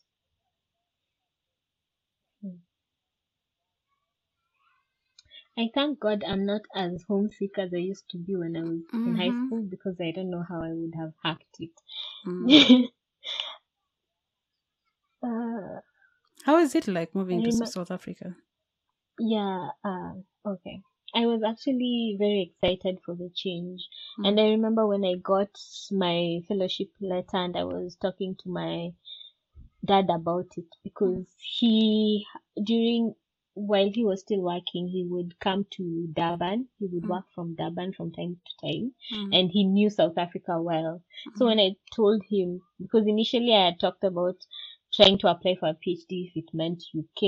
I 5.61 5.71
thank 5.75 6.01
God 6.01 6.25
I'm 6.27 6.47
not 6.47 6.63
as 6.75 7.05
homesick 7.09 7.59
as 7.59 7.75
I 7.75 7.79
used 7.79 8.09
to 8.11 8.19
be 8.19 8.37
when 8.37 8.57
I 8.57 8.63
was 8.63 8.81
in 9.05 9.15
high 9.17 9.33
Mhm. 9.33 9.47
school 9.47 9.63
because 9.63 10.01
I 10.01 10.13
don't 10.13 10.31
know 10.31 10.45
how 10.49 10.63
I 10.63 10.73
would 10.73 10.95
have 10.97 11.15
hacked 11.25 11.59
it. 11.61 11.73
Mm. 12.27 12.89
uh, 15.25 15.81
How 16.45 16.59
is 16.59 16.75
it 16.75 16.89
like 16.89 17.15
moving 17.15 17.43
to 17.43 17.53
South 17.67 17.91
Africa? 17.91 18.37
yeah, 19.19 19.71
uh, 19.85 20.15
okay. 20.47 20.83
I 21.15 21.27
was 21.27 21.43
actually 21.45 22.17
very 22.19 22.43
excited 22.53 22.99
for 23.05 23.15
the 23.17 23.31
change. 23.35 23.89
Mm. 24.19 24.29
And 24.29 24.41
I 24.41 24.45
remember 24.51 24.87
when 24.87 25.05
I 25.05 25.17
got 25.17 25.51
my 25.93 26.41
fellowship 26.49 26.91
letter 27.01 27.39
and 27.39 27.57
I 27.57 27.65
was 27.65 27.97
talking 27.97 28.37
to 28.45 28.51
my 28.51 28.93
dad 29.85 30.09
about 30.11 30.47
it 30.57 30.67
because 30.85 31.27
he, 31.41 32.27
during, 32.65 33.15
while 33.67 33.91
he 33.93 34.05
was 34.05 34.21
still 34.21 34.41
working, 34.43 34.89
he 34.89 35.05
would 35.05 35.39
come 35.41 35.65
to 35.73 36.07
Durban. 36.13 36.69
He 36.79 36.87
would 36.87 37.05
Mm. 37.05 37.09
work 37.09 37.25
from 37.35 37.55
Durban 37.55 37.93
from 37.93 38.13
time 38.13 38.41
to 38.47 38.67
time 38.67 38.95
Mm. 39.13 39.35
and 39.37 39.51
he 39.51 39.65
knew 39.65 39.91
South 39.91 40.17
Africa 40.19 40.61
well. 40.61 41.03
So 41.37 41.47
when 41.47 41.61
I 41.61 41.77
told 41.95 42.23
him, 42.25 42.63
because 42.81 43.07
initially 43.07 43.55
I 43.55 43.67
had 43.67 43.81
talked 43.81 44.05
about 44.05 44.37
trying 44.93 45.19
to 45.19 45.29
apply 45.31 45.57
for 45.57 45.69
a 45.69 45.75
PhD 45.75 46.29
if 46.29 46.37
it 46.37 46.53
meant 46.55 46.83
UK, 46.95 47.23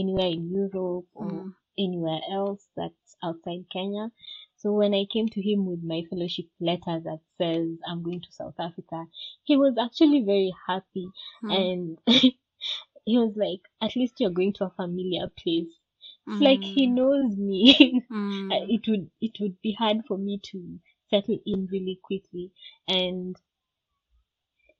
anywhere 0.00 0.26
in 0.28 0.50
Europe 0.50 1.06
or 1.14 1.30
Mm. 1.30 1.54
anywhere 1.78 2.20
else 2.30 2.68
that's 2.76 3.16
outside 3.22 3.64
Kenya. 3.72 4.10
So 4.56 4.72
when 4.72 4.92
I 4.94 5.06
came 5.06 5.28
to 5.30 5.40
him 5.42 5.64
with 5.66 5.82
my 5.82 6.02
fellowship 6.10 6.46
letter 6.60 7.00
that 7.00 7.20
says 7.38 7.78
I'm 7.88 8.02
going 8.02 8.20
to 8.20 8.32
South 8.32 8.54
Africa, 8.58 9.06
he 9.44 9.56
was 9.56 9.76
actually 9.78 10.20
very 10.22 10.52
happy 10.66 11.08
Mm. 11.42 11.50
and 11.58 11.98
he 13.10 13.18
was 13.18 13.36
like, 13.36 13.60
at 13.82 13.96
least 13.96 14.20
you're 14.20 14.30
going 14.40 14.52
to 14.54 14.64
a 14.66 14.70
familiar 14.70 15.28
place. 15.28 15.72
It's 16.28 16.40
like 16.40 16.64
he 16.64 16.86
Mm. 16.86 16.94
knows 16.94 17.36
me. 17.36 18.04
Mm. 18.10 18.50
Uh, 18.52 18.66
it 18.68 18.86
would 18.88 19.10
it 19.20 19.32
would 19.40 19.60
be 19.62 19.72
hard 19.72 19.98
for 20.06 20.18
me 20.18 20.38
to 20.42 20.80
settle 21.10 21.38
in 21.46 21.66
really 21.70 21.98
quickly 22.02 22.50
and 22.88 23.36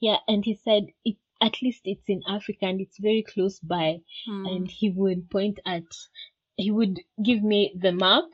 yeah 0.01 0.19
and 0.29 0.45
he 0.45 0.55
said 0.55 0.87
it 1.05 1.17
at 1.41 1.63
least 1.63 1.83
it's 1.85 2.09
in 2.09 2.23
africa 2.29 2.67
and 2.67 2.81
it's 2.81 2.99
very 2.99 3.23
close 3.23 3.59
by 3.61 3.99
Mm. 4.29 4.45
and 4.45 4.71
he 4.71 4.91
would 4.91 5.31
point 5.31 5.59
at 5.67 5.85
he 6.57 6.71
would 6.71 7.01
give 7.25 7.43
me 7.43 7.73
the 7.81 7.93
map 7.93 8.25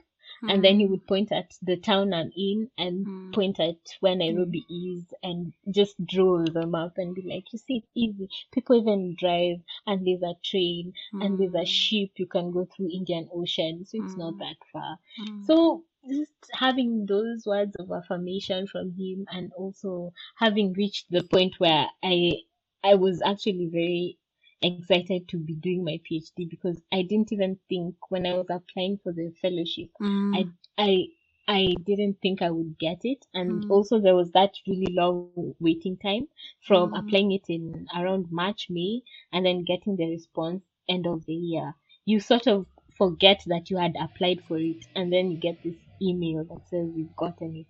and 0.49 0.63
then 0.65 0.79
he 0.79 0.87
Mm. 0.87 0.87
would 0.87 1.07
point 1.07 1.33
at 1.33 1.57
the 1.63 1.77
town 1.77 2.13
i'm 2.13 2.31
in 2.37 2.71
and 2.79 3.09
Mm. 3.09 3.33
point 3.33 3.61
at 3.61 3.77
where 4.01 4.17
nairobi 4.17 4.65
is 4.69 5.13
and 5.23 5.53
just 5.71 5.95
draw 6.07 6.49
the 6.51 6.67
map 6.67 6.93
and 6.97 7.15
be 7.15 7.23
like 7.23 7.53
you 7.53 7.59
see 7.59 7.77
it's 7.79 7.91
easy 7.95 8.29
people 8.53 8.77
even 8.81 9.15
drive 9.19 9.59
and 9.87 10.07
there's 10.07 10.23
a 10.23 10.35
train 10.43 10.93
and 11.21 11.39
there's 11.39 11.55
a 11.55 11.65
Mm. 11.65 11.67
ship 11.67 12.11
you 12.17 12.27
can 12.27 12.51
go 12.51 12.65
through 12.65 12.89
indian 12.93 13.29
ocean 13.35 13.85
so 13.85 13.99
it's 13.99 14.17
not 14.17 14.35
Mm. 14.35 14.39
that 14.39 14.57
far 14.73 14.99
Mm. 15.19 15.49
so 15.49 15.85
just 16.09 16.33
having 16.53 17.07
those 17.07 17.45
words 17.47 17.75
of 17.77 17.91
affirmation 17.91 18.67
from 18.67 18.93
him 18.93 19.27
and 19.31 19.53
also 19.55 20.13
having 20.37 20.73
reached 20.75 21.07
the 21.11 21.23
point 21.23 21.55
where 21.59 21.87
I 22.03 22.43
I 22.85 22.95
was 22.95 23.21
actually 23.23 23.67
very 23.67 24.19
excited 24.63 25.19
to 25.21 25.29
be 25.31 25.45
doing 25.45 25.75
my 25.75 25.93
PhD 25.99 26.49
because 26.49 26.81
I 26.93 27.03
didn't 27.03 27.33
even 27.33 27.59
think 27.69 27.97
when 28.09 28.27
I 28.27 28.35
was 28.35 28.47
applying 28.51 28.99
for 28.99 29.13
the 29.13 29.31
fellowship 29.41 29.91
Mm. 30.01 30.55
I 30.79 31.09
I 31.49 31.75
didn't 31.85 32.21
think 32.21 32.43
I 32.43 32.51
would 32.51 32.79
get 32.79 33.05
it 33.05 33.27
and 33.35 33.65
Mm. 33.65 33.71
also 33.71 34.01
there 34.01 34.15
was 34.17 34.33
that 34.33 34.55
really 34.67 34.93
long 34.95 35.31
waiting 35.39 35.77
time 35.77 36.07
from 36.45 36.75
Mm. 36.75 36.95
applying 36.95 37.15
it 37.15 37.31
in 37.33 37.73
around 37.77 38.31
March 38.31 38.69
May 38.71 39.03
and 39.33 39.45
then 39.45 39.65
getting 39.65 39.97
the 39.97 40.09
response 40.09 40.63
end 40.89 41.07
of 41.07 41.25
the 41.27 41.35
year 41.35 41.75
you 42.05 42.19
sort 42.21 42.47
of 42.47 42.67
forget 42.97 43.43
that 43.47 43.71
you 43.71 43.77
had 43.79 43.95
applied 44.01 44.41
for 44.43 44.59
it 44.59 44.87
and 44.95 45.13
then 45.13 45.31
you 45.31 45.39
get 45.39 45.63
this 45.63 45.77
email 46.03 46.45
that 46.45 46.67
says 46.69 46.91
you've 46.97 47.17
gotten 47.17 47.57
it 47.57 47.67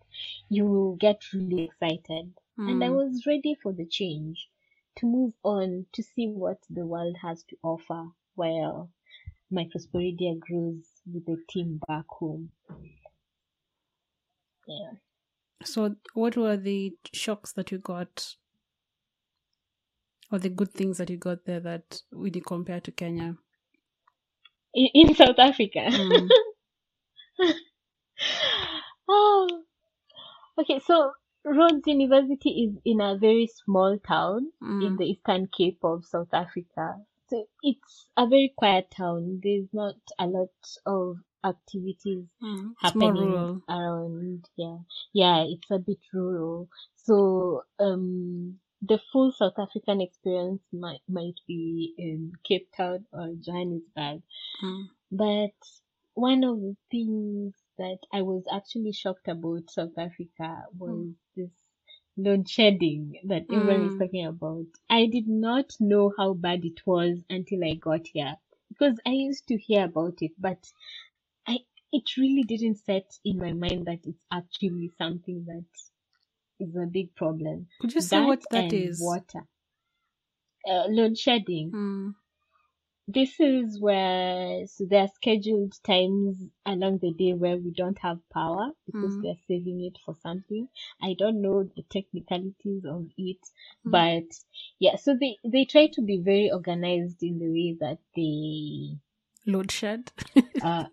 you 0.48 0.96
get 1.00 1.32
really 1.32 1.60
excited 1.60 2.32
and 2.66 2.82
I 2.82 2.88
Mm. 2.88 2.90
was 2.90 3.26
ready 3.26 3.54
for 3.54 3.72
the 3.72 3.86
change 3.86 4.48
to 4.96 5.06
move 5.06 5.32
on 5.42 5.86
to 5.92 6.02
see 6.02 6.26
what 6.26 6.58
the 6.70 6.86
world 6.86 7.16
has 7.22 7.42
to 7.44 7.56
offer 7.62 8.08
while 8.34 8.90
Microsporidia 9.52 10.38
grows 10.40 10.84
with 11.12 11.26
the 11.26 11.36
team 11.48 11.80
back 11.86 12.04
home. 12.08 12.50
Yeah. 14.66 14.92
So, 15.64 15.96
what 16.14 16.36
were 16.36 16.56
the 16.56 16.92
shocks 17.12 17.52
that 17.52 17.70
you 17.70 17.78
got, 17.78 18.36
or 20.30 20.38
the 20.38 20.48
good 20.48 20.72
things 20.72 20.98
that 20.98 21.10
you 21.10 21.16
got 21.16 21.44
there 21.44 21.60
that 21.60 22.02
we 22.12 22.30
did 22.30 22.44
compare 22.44 22.80
to 22.80 22.90
Kenya? 22.90 23.36
In, 24.74 24.88
in 24.94 25.14
South 25.14 25.38
Africa. 25.38 25.86
Mm. 25.88 26.28
oh. 29.08 29.62
Okay, 30.58 30.80
so 30.84 31.12
Rhodes 31.46 31.86
University 31.86 32.50
is 32.64 32.76
in 32.84 33.00
a 33.00 33.16
very 33.16 33.46
small 33.46 33.98
town 34.00 34.52
in 34.60 34.94
Mm. 34.94 34.98
the 34.98 35.04
Eastern 35.06 35.46
Cape 35.48 35.78
of 35.82 36.04
South 36.04 36.34
Africa. 36.34 37.02
So 37.30 37.48
it's 37.62 38.08
a 38.16 38.26
very 38.26 38.52
quiet 38.56 38.90
town. 38.90 39.40
There's 39.42 39.72
not 39.72 39.96
a 40.18 40.26
lot 40.26 40.50
of 40.86 41.18
activities 41.44 42.26
Mm. 42.42 42.74
Happening 42.80 43.62
around 43.68 44.48
yeah 44.56 44.78
yeah 45.12 45.44
it's 45.44 45.70
a 45.70 45.78
bit 45.78 45.98
rural 46.12 46.68
so 46.96 47.62
um 47.78 48.58
the 48.82 48.98
full 49.12 49.30
south 49.30 49.56
african 49.58 50.00
experience 50.00 50.62
might 50.72 51.02
might 51.08 51.38
be 51.46 51.94
in 51.98 52.32
cape 52.42 52.68
town 52.76 53.06
or 53.12 53.28
johannesburg 53.38 54.22
Mm. 54.64 54.84
but 55.12 55.54
one 56.14 56.42
of 56.42 56.60
the 56.60 56.76
things 56.90 57.54
that 57.78 57.98
i 58.12 58.22
was 58.22 58.44
actually 58.52 58.92
shocked 58.92 59.28
about 59.28 59.70
south 59.70 59.96
africa 59.98 60.64
was 60.78 61.06
this 61.36 61.50
load 62.16 62.48
shedding 62.48 63.20
that 63.24 63.44
everyone 63.52 63.82
is 63.82 63.94
Mm. 63.94 63.98
talking 63.98 64.26
about 64.26 64.66
i 64.90 65.06
did 65.06 65.28
not 65.28 65.72
know 65.80 66.12
how 66.18 66.34
bad 66.34 66.64
it 66.64 66.86
was 66.86 67.24
until 67.30 67.64
i 67.64 67.74
got 67.74 68.06
here 68.08 68.36
because 68.68 68.98
i 69.06 69.10
used 69.10 69.46
to 69.48 69.56
hear 69.58 69.84
about 69.84 70.22
it 70.22 70.32
but 70.38 70.58
I 71.46 71.58
it 71.92 72.16
really 72.18 72.44
didn't 72.44 72.76
set 72.76 73.18
in 73.24 73.38
my 73.38 73.52
mind 73.52 73.86
that 73.86 74.00
it's 74.06 74.24
actually 74.32 74.90
something 74.98 75.44
that 75.46 75.66
is 76.60 76.76
a 76.76 76.86
big 76.86 77.14
problem. 77.14 77.68
Could 77.80 77.94
you 77.94 78.00
say 78.02 78.20
what 78.20 78.44
that 78.50 78.72
and 78.72 78.72
is? 78.72 79.00
Water. 79.00 79.46
Uh, 80.68 80.86
load 80.88 81.16
shedding. 81.16 81.72
Mm. 81.72 82.14
This 83.08 83.40
is 83.40 83.80
where 83.80 84.66
so 84.66 84.84
there 84.86 85.02
are 85.02 85.08
scheduled 85.08 85.74
times 85.84 86.36
along 86.66 86.98
the 86.98 87.12
day 87.12 87.32
where 87.34 87.56
we 87.56 87.70
don't 87.70 87.98
have 87.98 88.18
power 88.32 88.70
because 88.86 89.16
Mm. 89.16 89.22
they're 89.22 89.42
saving 89.48 89.82
it 89.84 89.98
for 90.04 90.14
something. 90.22 90.68
I 91.02 91.14
don't 91.14 91.42
know 91.42 91.64
the 91.64 91.82
technicalities 91.90 92.84
of 92.84 93.08
it, 93.16 93.38
Mm. 93.86 93.90
but 93.90 94.24
yeah, 94.78 94.96
so 94.96 95.16
they 95.20 95.38
they 95.44 95.64
try 95.64 95.88
to 95.94 96.02
be 96.02 96.18
very 96.18 96.50
organized 96.50 97.22
in 97.22 97.38
the 97.38 97.48
way 97.48 97.76
that 97.80 97.98
they 98.16 98.98
Load 99.46 99.70
shed. 99.72 100.12
uh 100.60 100.84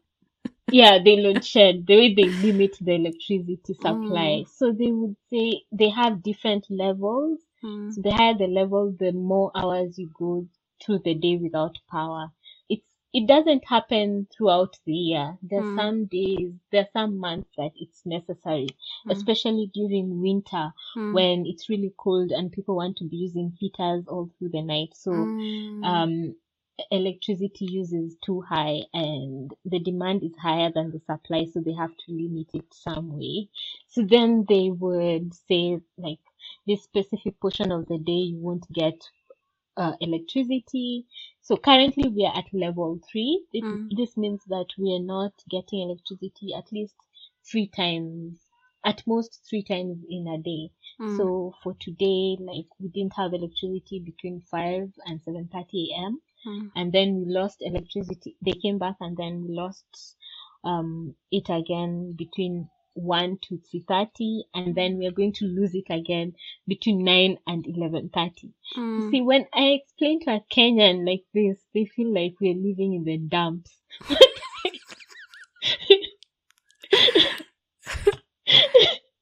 yeah 0.72 1.00
they 1.04 1.18
load 1.18 1.44
shed 1.44 1.86
the 1.88 1.96
way 1.98 2.14
they 2.16 2.30
limit 2.32 2.76
the 2.82 2.94
electricity 2.96 3.74
supply. 3.74 4.44
Mm. 4.44 4.48
So 4.48 4.72
they 4.72 4.92
would 4.92 5.16
say 5.32 5.64
they 5.72 5.90
have 5.90 6.24
different 6.24 6.68
levels 6.70 7.40
Mm. 7.64 7.92
so 7.94 8.02
the 8.02 8.12
higher 8.12 8.36
the 8.38 8.48
level, 8.48 8.92
the 9.00 9.12
more 9.14 9.52
hours 9.56 9.98
you 10.00 10.10
go 10.14 10.48
through 10.86 11.00
the 11.06 11.16
day 11.16 11.38
without 11.38 11.78
power. 11.92 12.30
It's 12.70 12.84
it 13.14 13.28
doesn't 13.28 13.64
happen 13.68 14.28
throughout 14.36 14.78
the 14.86 14.94
year. 14.94 15.38
There's 15.44 15.66
Mm. 15.68 15.76
some 15.76 16.06
days, 16.06 16.54
there's 16.72 16.92
some 16.94 17.18
months 17.20 17.50
that 17.58 17.72
it's 17.76 18.06
necessary, 18.06 18.68
Mm. 19.08 19.12
especially 19.12 19.72
during 19.74 20.22
winter 20.22 20.74
Mm. 20.98 21.14
when 21.14 21.46
it's 21.48 21.70
really 21.70 21.94
cold 21.98 22.32
and 22.32 22.52
people 22.52 22.76
want 22.76 22.98
to 22.98 23.06
be 23.06 23.18
using 23.18 23.52
heaters 23.60 24.06
all 24.08 24.30
through 24.40 24.50
the 24.50 24.62
night. 24.64 24.96
So 24.96 25.14
Mm. 25.14 25.84
um 25.86 26.36
electricity 26.92 27.66
use 27.66 27.94
is 27.94 28.18
too 28.26 28.42
high 28.42 28.82
and 28.94 29.54
the 29.66 29.80
demand 29.80 30.24
is 30.24 30.36
higher 30.42 30.72
than 30.74 30.92
the 30.92 31.00
supply 31.00 31.46
so 31.46 31.60
they 31.62 31.74
have 31.74 31.96
to 31.98 32.12
limit 32.14 32.48
it 32.54 32.66
some 32.74 33.18
way 33.18 33.48
so 33.88 34.04
then 34.04 34.46
they 34.50 34.72
would 34.72 35.34
say 35.34 35.80
like 35.98 36.20
this 36.68 36.84
specific 36.84 37.40
portion 37.40 37.72
of 37.72 37.86
the 37.88 37.98
day 38.00 38.12
you 38.32 38.38
won't 38.38 38.72
get 38.74 38.96
uh, 39.78 39.94
electricity 40.02 41.06
so 41.42 41.58
currently 41.58 42.10
we 42.10 42.26
are 42.26 42.38
at 42.38 42.46
level 42.54 43.00
3 43.12 43.42
it, 43.54 43.64
Mm. 43.64 43.98
this 43.98 44.18
means 44.18 44.42
that 44.48 44.68
we 44.78 44.94
are 44.94 45.04
not 45.06 45.34
getting 45.50 45.82
electricity 45.82 46.54
at 46.56 46.72
least 46.72 46.96
three 47.50 47.68
times 47.68 48.40
at 48.86 49.02
most 49.08 49.42
three 49.50 49.64
times 49.64 49.98
in 50.10 50.28
a 50.28 50.38
day 50.38 50.70
Mm. 51.00 51.18
so 51.18 51.54
for 51.64 51.74
today 51.80 52.38
like 52.40 52.66
we 52.80 52.90
didn't 52.90 53.14
have 53.16 53.34
electricity 53.34 54.00
between 54.00 54.42
5 54.52 54.90
and 55.06 55.22
7:30 55.22 55.90
a.m 55.96 56.20
Mm. 56.46 56.72
and 56.76 56.92
then 56.94 57.16
we 57.16 57.26
lost 57.34 57.58
electricity. 57.62 58.36
They 58.44 58.54
came 58.54 58.78
back 58.78 58.96
and 59.00 59.18
then 59.18 59.46
we 59.48 59.56
lost 59.56 59.86
um 60.64 61.16
it 61.32 61.50
again 61.50 62.14
between 62.18 62.70
one 62.94 63.38
to 63.44 63.60
three 63.70 63.84
thirty, 63.88 64.44
and 64.54 64.76
then 64.76 64.98
we 64.98 65.08
are 65.08 65.12
going 65.12 65.34
to 65.34 65.46
lose 65.46 65.74
it 65.76 65.86
again 65.90 66.34
between 66.68 67.04
nine 67.04 67.38
and 67.48 67.66
eleven 67.68 68.10
thirty. 68.10 68.54
Mm. 68.78 69.12
See, 69.12 69.22
when 69.22 69.46
I 69.54 69.80
explain 69.82 70.20
to 70.22 70.32
a 70.32 70.42
Kenyan 70.54 71.08
like 71.08 71.24
this, 71.34 71.58
they 71.74 71.86
feel 71.86 72.14
like 72.14 72.36
we're 72.40 72.56
living 72.56 72.94
in 72.94 73.04
the 73.04 73.18
dumps. 73.18 73.72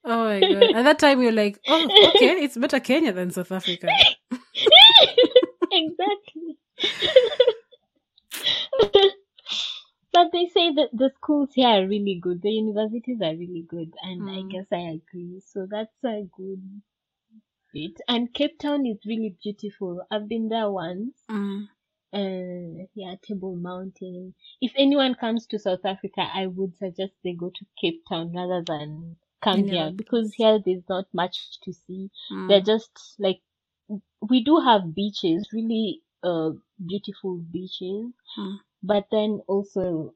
Oh 0.04 0.26
my 0.26 0.40
god! 0.40 0.76
At 0.76 0.84
that 0.84 1.00
time, 1.00 1.22
you're 1.22 1.32
like, 1.32 1.60
"Oh, 1.68 1.86
okay, 2.16 2.44
it's 2.44 2.58
better 2.58 2.80
Kenya 2.80 3.14
than 3.14 3.32
South 3.32 3.52
Africa." 3.52 3.88
exactly. 5.72 6.58
but 10.14 10.32
they 10.32 10.48
say 10.48 10.72
that 10.74 10.90
the 10.94 11.12
schools 11.16 11.54
here 11.54 11.68
are 11.70 11.88
really 11.88 12.20
good. 12.22 12.42
The 12.42 12.52
universities 12.52 13.22
are 13.22 13.36
really 13.36 13.64
good, 13.68 13.94
and 14.02 14.30
I 14.30 14.42
Mm. 14.44 14.52
guess 14.52 14.68
I 14.72 15.00
agree. 15.00 15.40
So 15.42 15.66
that's 15.68 16.04
a 16.04 16.24
good 16.38 16.82
bit. 17.74 18.00
And 18.08 18.34
Cape 18.34 18.60
Town 18.60 18.86
is 18.86 19.00
really 19.06 19.36
beautiful. 19.44 20.06
I've 20.12 20.28
been 20.28 20.50
there 20.50 20.70
once. 20.72 21.16
Mm. 21.30 21.68
Uh, 22.14 22.86
yeah, 22.94 23.16
Table 23.22 23.56
Mountain. 23.56 24.34
If 24.62 24.74
anyone 24.78 25.16
comes 25.16 25.48
to 25.48 25.60
South 25.60 25.86
Africa, 25.86 26.28
I 26.34 26.48
would 26.48 26.76
suggest 26.78 27.14
they 27.24 27.34
go 27.34 27.50
to 27.50 27.66
Cape 27.80 28.04
Town 28.10 28.34
rather 28.34 28.64
than 28.68 29.18
come 29.42 29.60
Any 29.60 29.70
here 29.70 29.92
because 29.96 30.34
here 30.36 30.60
there's 30.64 30.88
not 30.90 31.06
much 31.14 31.60
to 31.62 31.74
see 31.74 32.12
Mm. 32.32 32.48
they're 32.48 32.62
just 32.62 33.16
like 33.20 33.42
we 34.30 34.44
do 34.44 34.60
have 34.60 34.94
beaches 34.96 35.50
really 35.54 36.02
uh 36.24 36.52
beautiful 36.86 37.38
beaches 37.52 38.12
Mm. 38.38 38.60
But 38.84 39.06
then 39.12 39.42
also 39.48 40.14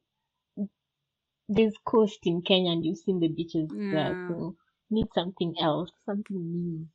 there's 1.50 1.76
coast 1.84 2.20
in 2.28 2.44
kenya 2.44 2.72
and 2.72 2.86
you've 2.86 3.00
seen 3.00 3.20
the 3.20 3.28
beaches 3.28 3.72
there 3.90 4.16
so 4.28 4.56
need 4.92 5.08
something 5.16 5.56
else 5.60 5.90
something 6.06 6.38
new 6.52 6.88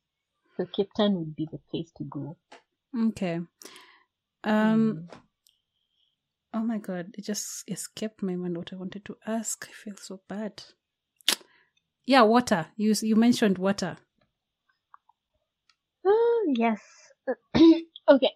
so 0.57 0.65
cape 0.67 0.93
town 0.95 1.15
would 1.15 1.35
be 1.35 1.47
the 1.51 1.59
place 1.69 1.91
to 1.97 2.03
go 2.05 2.37
Okay. 2.95 3.41
Um. 4.43 5.07
Oh 6.53 6.61
my 6.61 6.77
god! 6.77 7.13
It 7.17 7.23
just 7.25 7.69
escaped 7.69 8.23
my 8.23 8.37
mind 8.37 8.55
what 8.55 8.71
I 8.71 8.77
wanted 8.77 9.03
to 9.03 9.17
ask. 9.25 9.67
I 9.69 9.73
feel 9.73 9.97
so 9.97 10.21
bad. 10.29 10.63
Yeah, 12.05 12.21
water. 12.21 12.67
You 12.75 12.93
you 13.01 13.15
mentioned 13.15 13.57
water. 13.57 13.97
oh 16.05 16.53
yes 16.57 16.81
okay 18.09 18.31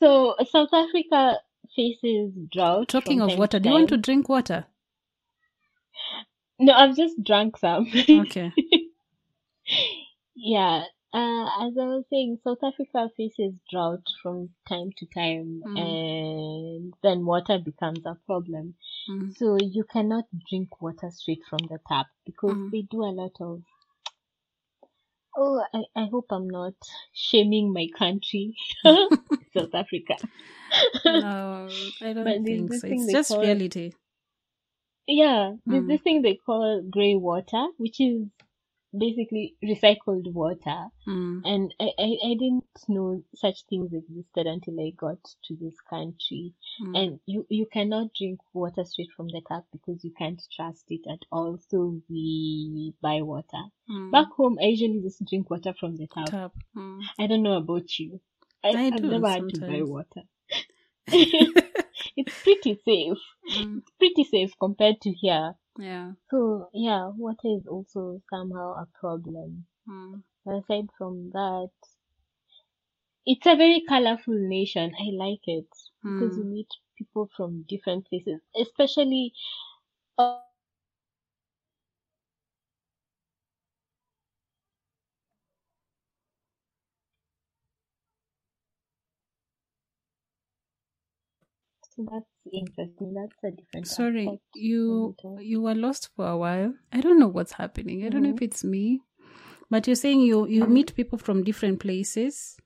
so 0.00 0.36
south 0.50 0.72
africa 0.72 1.38
faces 1.76 2.32
drought 2.52 2.88
Talking 2.88 3.20
of 3.22 3.36
water, 3.38 3.60
do 3.60 3.68
you 3.68 3.74
want 3.74 3.88
to 3.90 3.96
drink 3.98 4.28
water? 4.28 4.66
no 6.60 6.72
i've 6.74 6.96
just 6.96 7.22
drunk 7.24 7.58
some 7.58 7.86
Okay. 8.10 8.54
Yeah, 10.36 10.84
uh, 11.14 11.46
as 11.66 11.78
I 11.78 11.84
was 11.86 12.04
saying, 12.10 12.38
South 12.44 12.58
Africa 12.64 13.10
faces 13.16 13.54
drought 13.70 14.02
from 14.22 14.50
time 14.68 14.92
to 14.98 15.06
time, 15.06 15.62
Mm. 15.66 15.76
and 15.78 16.94
then 17.02 17.26
water 17.26 17.58
becomes 17.58 18.06
a 18.06 18.16
problem. 18.26 18.74
Mm. 19.10 19.36
So 19.36 19.58
you 19.60 19.84
cannot 19.84 20.24
drink 20.50 20.80
water 20.82 21.10
straight 21.12 21.42
from 21.50 21.60
the 21.70 21.78
tap 21.88 22.06
because 22.26 22.56
Mm. 22.56 22.70
they 22.72 22.82
do 22.82 23.02
a 23.04 23.12
lot 23.12 23.32
of. 23.40 23.62
Oh, 25.36 25.64
I, 25.74 25.82
I 25.96 26.06
hope 26.10 26.26
I'm 26.30 26.48
not 26.48 26.74
shaming 27.12 27.72
my 27.72 27.88
country, 27.98 28.54
South 28.84 29.74
Africa. 29.74 30.14
No, 31.04 31.68
I 32.00 32.12
don't 32.12 32.24
But 32.24 32.44
think 32.44 32.70
so. 32.72 32.86
It's 32.86 33.12
just 33.12 33.28
call- 33.28 33.40
reality. 33.42 33.92
Yeah, 35.06 35.52
there's 35.66 35.84
Mm. 35.84 35.88
this 35.88 36.00
thing 36.02 36.22
they 36.22 36.34
call 36.36 36.82
grey 36.90 37.14
water, 37.16 37.66
which 37.78 38.00
is 38.00 38.26
basically 38.98 39.56
recycled 39.62 40.32
water. 40.32 40.86
Mm. 41.06 41.42
and 41.44 41.74
I, 41.80 41.90
I, 41.98 42.16
I 42.24 42.34
didn't 42.38 42.64
know 42.88 43.22
such 43.34 43.64
things 43.68 43.92
existed 43.92 44.46
until 44.46 44.80
I 44.80 44.90
got 44.96 45.18
to 45.44 45.56
this 45.60 45.74
country. 45.88 46.54
Mm. 46.82 46.98
And 46.98 47.20
you, 47.26 47.46
you 47.48 47.66
cannot 47.72 48.14
drink 48.18 48.40
water 48.52 48.84
straight 48.84 49.10
from 49.16 49.28
the 49.28 49.42
tap 49.48 49.64
because 49.72 50.04
you 50.04 50.12
can't 50.16 50.42
trust 50.54 50.84
it 50.88 51.02
at 51.10 51.20
all. 51.30 51.58
So 51.68 52.00
we 52.08 52.94
buy 53.02 53.22
water. 53.22 53.64
Mm. 53.90 54.10
Back 54.12 54.28
home, 54.36 54.58
I 54.60 54.66
usually 54.66 55.00
just 55.02 55.24
drink 55.26 55.50
water 55.50 55.74
from 55.78 55.96
the 55.96 56.06
tap. 56.06 56.26
Tap. 56.26 56.52
Mm. 56.76 57.00
I 57.18 57.26
don't 57.26 57.42
know 57.42 57.56
about 57.56 57.98
you. 57.98 58.20
I, 58.64 58.68
I 58.68 58.86
I've 58.86 58.96
do 58.96 59.10
never 59.10 59.28
had 59.28 59.48
to 59.48 59.60
buy 59.60 59.82
water. 59.82 60.22
it's 62.16 62.42
pretty 62.42 62.80
safe. 62.84 63.18
Mm. 63.52 63.82
Pretty 63.98 64.24
safe 64.24 64.52
compared 64.58 65.00
to 65.02 65.10
here. 65.10 65.54
Yeah. 65.78 66.12
So 66.30 66.70
yeah, 66.74 67.08
water 67.08 67.48
is 67.48 67.66
also 67.66 68.20
somehow 68.28 68.74
a 68.74 68.86
problem. 68.98 69.66
Mm. 69.88 70.22
aside 70.46 70.88
from 70.98 71.30
that, 71.32 71.70
it's 73.26 73.46
a 73.46 73.54
very 73.56 73.82
colorful 73.88 74.34
nation. 74.34 74.92
I 74.98 75.10
like 75.14 75.42
it 75.46 75.68
because 76.04 76.36
you 76.36 76.44
Mm. 76.44 76.44
meet 76.44 76.68
people 76.98 77.28
from 77.36 77.64
different 77.68 78.06
places, 78.08 78.40
especially. 78.60 79.32
Uh, 80.18 80.38
that's 91.96 92.26
interesting. 92.52 93.14
That's 93.14 93.44
a 93.44 93.50
different. 93.56 93.86
Sorry, 93.86 94.26
aspect 94.26 94.42
you 94.54 95.16
you 95.40 95.62
were 95.62 95.74
lost 95.74 96.10
for 96.16 96.26
a 96.26 96.36
while. 96.36 96.74
I 96.92 97.00
don't 97.00 97.18
know 97.18 97.28
what's 97.28 97.52
happening. 97.52 98.04
I 98.04 98.08
don't 98.08 98.22
know 98.22 98.30
if 98.30 98.36
Mhm. 98.36 98.42
it's 98.42 98.64
me, 98.64 99.00
but 99.70 99.86
you're 99.86 99.96
saying 99.96 100.20
you 100.20 100.46
you 100.46 100.66
meet 100.66 100.94
people 100.94 101.18
from 101.18 101.44
different 101.44 101.80
places. 101.80 102.56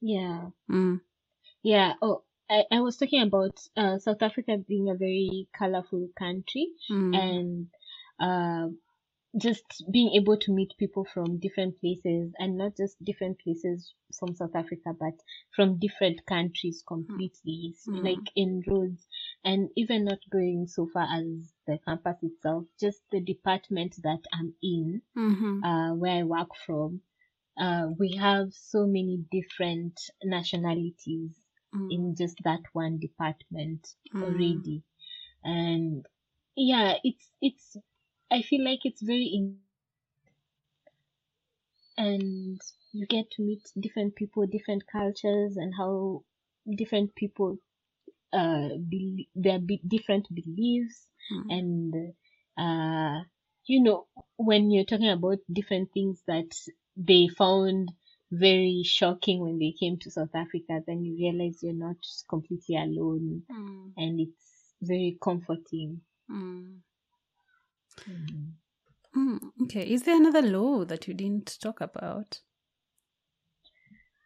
Yeah, 0.00 0.50
Mm. 0.70 1.00
yeah. 1.62 1.94
Oh, 2.02 2.22
I, 2.48 2.64
I 2.70 2.80
was 2.80 2.96
talking 2.96 3.22
about 3.22 3.58
uh, 3.76 3.98
South 3.98 4.22
Africa 4.22 4.56
being 4.58 4.88
a 4.90 4.94
very 4.94 5.48
colorful 5.56 6.08
country. 6.16 6.68
Mm. 6.90 7.14
and 7.14 7.66
uh, 8.20 8.68
just 9.36 9.84
being 9.90 10.12
able 10.14 10.36
to 10.38 10.52
meet 10.52 10.72
people 10.78 11.04
from 11.04 11.38
different 11.38 11.78
places 11.80 12.32
and 12.38 12.56
not 12.56 12.76
just 12.76 13.02
different 13.04 13.38
places 13.40 13.92
from 14.18 14.34
South 14.34 14.54
Africa, 14.54 14.94
but 14.98 15.14
from 15.54 15.78
different 15.78 16.24
countries 16.26 16.82
completely, 16.86 17.74
So, 17.76 17.90
Mm. 17.92 18.04
like 18.04 18.30
in 18.34 18.62
Rhodes, 18.66 19.06
and 19.44 19.70
even 19.76 20.04
not 20.04 20.18
going 20.30 20.66
so 20.66 20.86
far 20.86 21.04
as 21.12 21.52
the 21.66 21.78
campus 21.86 22.22
itself, 22.22 22.64
just 22.80 23.02
the 23.10 23.20
department 23.20 23.96
that 24.02 24.22
I'm 24.32 24.54
in, 24.62 25.02
Mhm. 25.16 25.62
uh, 25.62 25.92
where 25.94 26.20
I 26.20 26.22
work 26.24 26.54
from. 26.66 27.02
Uh, 27.58 27.88
we 27.98 28.12
have 28.16 28.52
so 28.52 28.86
many 28.86 29.24
different 29.30 30.00
nationalities 30.24 31.36
Mm. 31.74 31.90
in 31.90 32.14
just 32.16 32.38
that 32.44 32.62
one 32.72 32.98
department 32.98 33.86
Mm. 34.12 34.20
already. 34.22 34.82
And 35.44 36.06
yeah, 36.56 36.96
it's, 37.04 37.32
it's, 37.40 37.76
I 38.30 38.42
feel 38.42 38.64
like 38.64 38.80
it's 38.84 39.02
very 39.02 39.26
in, 39.26 39.58
and 41.96 42.60
you 42.92 43.06
get 43.06 43.30
to 43.32 43.42
meet 43.42 43.62
different 43.78 44.14
people, 44.16 44.46
different 44.46 44.84
cultures 44.90 45.56
and 45.56 45.72
how 45.76 46.24
different 46.76 47.14
people, 47.14 47.58
uh, 48.32 48.68
be, 48.88 49.28
their 49.34 49.58
be- 49.58 49.82
different 49.86 50.26
beliefs 50.34 51.06
Mm. 51.30 51.50
and 51.50 51.94
uh 52.58 53.20
you 53.66 53.82
know 53.82 54.06
when 54.36 54.70
you're 54.70 54.84
talking 54.84 55.10
about 55.10 55.38
different 55.52 55.90
things 55.92 56.22
that 56.26 56.50
they 56.96 57.28
found 57.28 57.90
very 58.32 58.82
shocking 58.84 59.40
when 59.40 59.58
they 59.58 59.72
came 59.78 59.98
to 59.98 60.10
South 60.10 60.34
Africa 60.34 60.82
then 60.86 61.04
you 61.04 61.14
realize 61.16 61.62
you're 61.62 61.74
not 61.88 61.96
completely 62.28 62.76
alone 62.76 63.42
Mm. 63.50 63.94
and 63.96 64.20
it's 64.20 64.74
very 64.82 65.18
comforting 65.22 66.00
Mm. 66.30 66.82
Mm. 68.06 68.52
Okay. 69.62 69.90
Is 69.90 70.02
there 70.04 70.16
another 70.16 70.42
law 70.42 70.84
that 70.84 71.08
you 71.08 71.14
didn't 71.14 71.58
talk 71.60 71.80
about? 71.80 72.40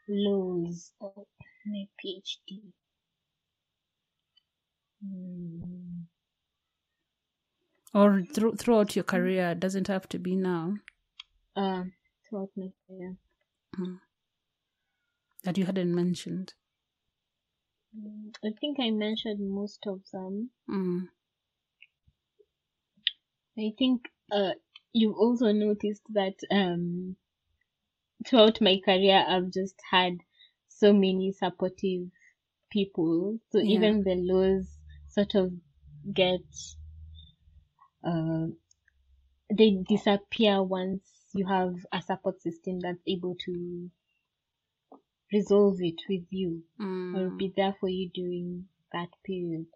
laws 0.08 0.92
of 1.00 1.26
my 1.64 1.86
PhD 1.98 2.72
Hmm. 5.00 6.02
Or 7.94 8.22
thro- 8.24 8.54
throughout 8.54 8.96
your 8.96 9.04
career? 9.04 9.50
It 9.50 9.60
doesn't 9.60 9.88
have 9.88 10.08
to 10.10 10.18
be 10.18 10.34
now. 10.36 10.76
um 11.56 11.92
throughout 12.24 12.50
my 12.56 12.72
career 12.86 13.16
That 15.44 15.58
you 15.58 15.64
hadn't 15.66 15.94
mentioned. 15.94 16.54
Mm, 17.96 18.34
I 18.44 18.50
think 18.60 18.78
I 18.80 18.90
mentioned 18.90 19.40
most 19.40 19.86
of 19.86 20.00
them 20.12 20.50
Mm. 20.68 21.08
I 23.57 23.74
think 23.78 24.11
uh, 24.30 24.53
you've 24.92 25.16
also 25.16 25.53
noticed 25.53 26.03
that 26.11 26.36
um, 26.50 27.16
throughout 28.26 28.61
my 28.61 28.80
career, 28.84 29.24
I've 29.28 29.50
just 29.53 29.80
had 29.90 30.18
so 30.68 30.92
many 30.92 31.30
supportive 31.32 32.11
people. 32.70 33.40
So 33.50 33.59
Yeah. 33.61 33.61
even 33.61 34.05
the 34.05 34.16
lows 34.16 34.78
sort 35.09 35.34
of 35.36 35.53
get, 36.14 36.42
uh, 38.05 38.46
they 39.57 39.70
disappear 39.88 40.61
once 40.64 41.28
you 41.32 41.46
have 41.46 41.86
a 41.92 42.03
support 42.03 42.42
system 42.42 42.80
that's 42.80 43.05
able 43.07 43.36
to 43.36 43.88
resolve 45.32 45.80
it 45.82 46.00
with 46.09 46.24
you 46.30 46.64
or 47.12 47.28
Mm. 47.28 47.36
be 47.36 47.53
there 47.57 47.74
for 47.80 47.88
you 47.88 48.09
during 48.11 48.68
that 48.92 49.09
period. 49.24 49.66